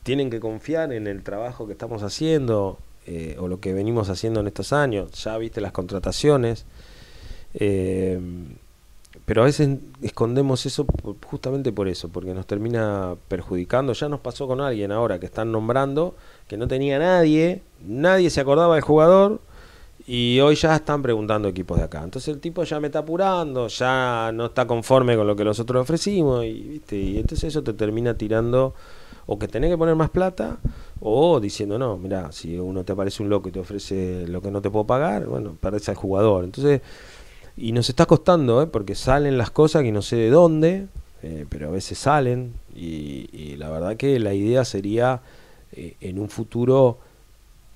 [0.04, 2.78] tienen que confiar en el trabajo que estamos haciendo
[3.08, 5.12] eh, o lo que venimos haciendo en estos años.
[5.24, 6.66] Ya viste las contrataciones.
[7.56, 8.20] eh,
[9.26, 13.94] pero a veces escondemos eso por- justamente por eso, porque nos termina perjudicando.
[13.94, 16.16] Ya nos pasó con alguien ahora que están nombrando
[16.48, 19.40] que no tenía nadie, nadie se acordaba del jugador
[20.08, 22.04] y hoy ya están preguntando equipos de acá.
[22.04, 25.82] Entonces el tipo ya me está apurando, ya no está conforme con lo que nosotros
[25.82, 26.96] ofrecimos y, ¿viste?
[26.98, 28.76] y entonces eso te termina tirando
[29.28, 30.58] o que tenés que poner más plata
[31.00, 34.52] o diciendo no, mira, si uno te aparece un loco y te ofrece lo que
[34.52, 36.44] no te puedo pagar, bueno, perdés al jugador.
[36.44, 36.82] Entonces,
[37.58, 38.68] y nos está costando, ¿eh?
[38.68, 40.88] porque salen las cosas que no sé de dónde,
[41.24, 42.54] eh, pero a veces salen.
[42.76, 45.22] Y, la verdad que la idea sería
[45.72, 46.98] eh, en un futuro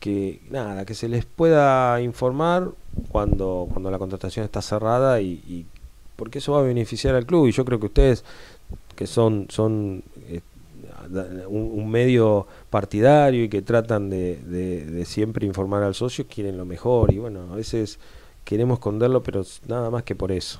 [0.01, 2.71] que nada, que se les pueda informar
[3.09, 5.65] cuando, cuando la contratación está cerrada y,
[6.17, 7.47] porque eso va a beneficiar al club.
[7.47, 8.25] Y yo creo que ustedes
[8.95, 10.41] que son son eh,
[11.47, 17.13] un, medio partidario y que tratan de- de siempre informar al socio quieren lo mejor.
[17.13, 17.99] Y bueno a veces
[18.49, 20.59] queremos esconderlo pero nada más que por eso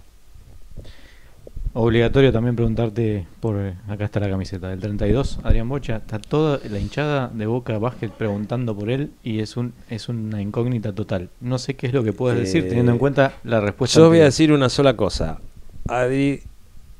[1.74, 6.60] Obligatorio también preguntarte por eh, acá está la camiseta del 32, Adrián Bocha, está toda
[6.68, 11.30] la hinchada de Boca Basket preguntando por él y es un es una incógnita total.
[11.42, 14.00] No sé qué es lo que puedes decir Eh, teniendo en cuenta la respuesta.
[14.00, 14.26] Yo voy a anterior.
[14.26, 15.40] decir una sola cosa.
[15.88, 16.42] Adri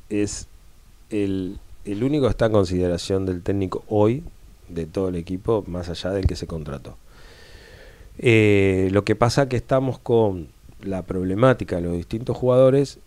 [0.08, 0.46] es
[1.10, 4.22] el, el único que está en consideración del técnico hoy,
[4.68, 6.96] de todo el equipo, más allá del que se contrató.
[8.18, 10.46] Eh, lo que pasa que estamos con
[10.82, 12.98] la problemática de los distintos jugadores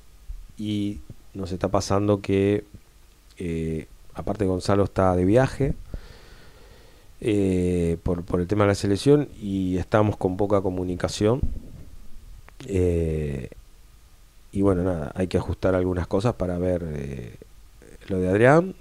[0.57, 1.01] y
[1.33, 2.65] nos está pasando que,
[3.37, 5.73] eh, aparte Gonzalo está de viaje
[7.21, 11.41] eh, por, el tema de la selección y estamos con poca comunicación.
[12.67, 13.49] Eh,
[14.51, 17.39] y bueno, nada, hay que ajustar algunas cosas para ver
[18.07, 18.75] lo de Adrián.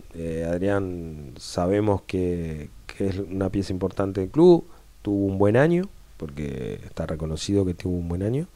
[0.46, 2.68] Adrián sabemos que
[2.98, 4.66] es una pieza importante del club,
[5.00, 8.46] tuvo un buen año, porque está reconocido que tuvo un buen año.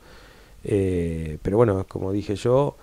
[0.69, 2.77] Eh, pero bueno, como dije yo,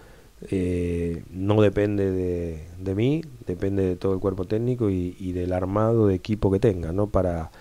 [0.49, 6.07] eh, no depende de, de mí, depende de todo el cuerpo técnico y, del armado
[6.07, 7.07] de equipo que tenga, ¿no?
[7.07, 7.51] Para,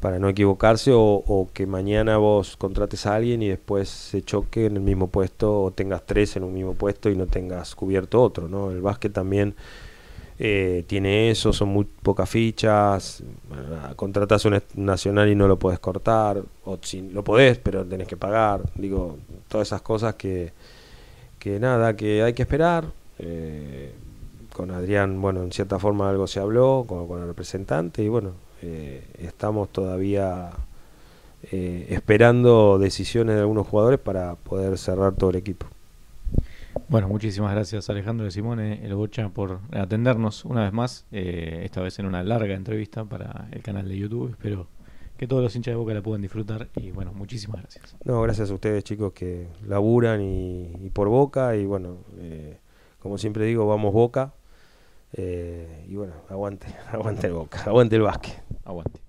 [0.00, 4.66] para no equivocarse o, o que mañana vos contrates a alguien y después se choque
[4.66, 8.22] en el mismo puesto o tengas tres en un mismo puesto y no tengas cubierto
[8.22, 8.70] otro, ¿no?
[8.70, 9.54] El básquet también
[10.42, 13.22] eh, tiene eso, son muy pocas fichas,
[13.94, 18.16] contratas un nacional y no lo podés cortar, o si lo podés, pero tenés que
[18.16, 19.18] pagar, digo,
[19.48, 20.52] todas esas cosas que,
[21.38, 22.86] que nada, que hay que esperar.
[23.18, 23.92] eh,
[24.54, 28.32] con Adrián, bueno, en cierta forma algo se habló con, con el representante y bueno,
[28.62, 30.50] eh, estamos todavía
[31.52, 35.66] eh, esperando decisiones de algunos jugadores para poder cerrar todo el equipo.
[36.88, 41.80] Bueno, muchísimas gracias Alejandro de Simone, el Bocha, por atendernos una vez más, eh, esta
[41.80, 44.30] vez en una larga entrevista para el canal de YouTube.
[44.30, 44.68] Espero
[45.16, 47.96] que todos los hinchas de Boca la puedan disfrutar y bueno, muchísimas gracias.
[48.04, 52.58] No, gracias a ustedes chicos que laburan y, y por Boca y bueno, eh,
[52.98, 54.32] como siempre digo, vamos Boca
[55.12, 58.42] eh, y bueno, aguante, aguante el Boca, aguante el básquet.
[58.64, 59.00] Aguante.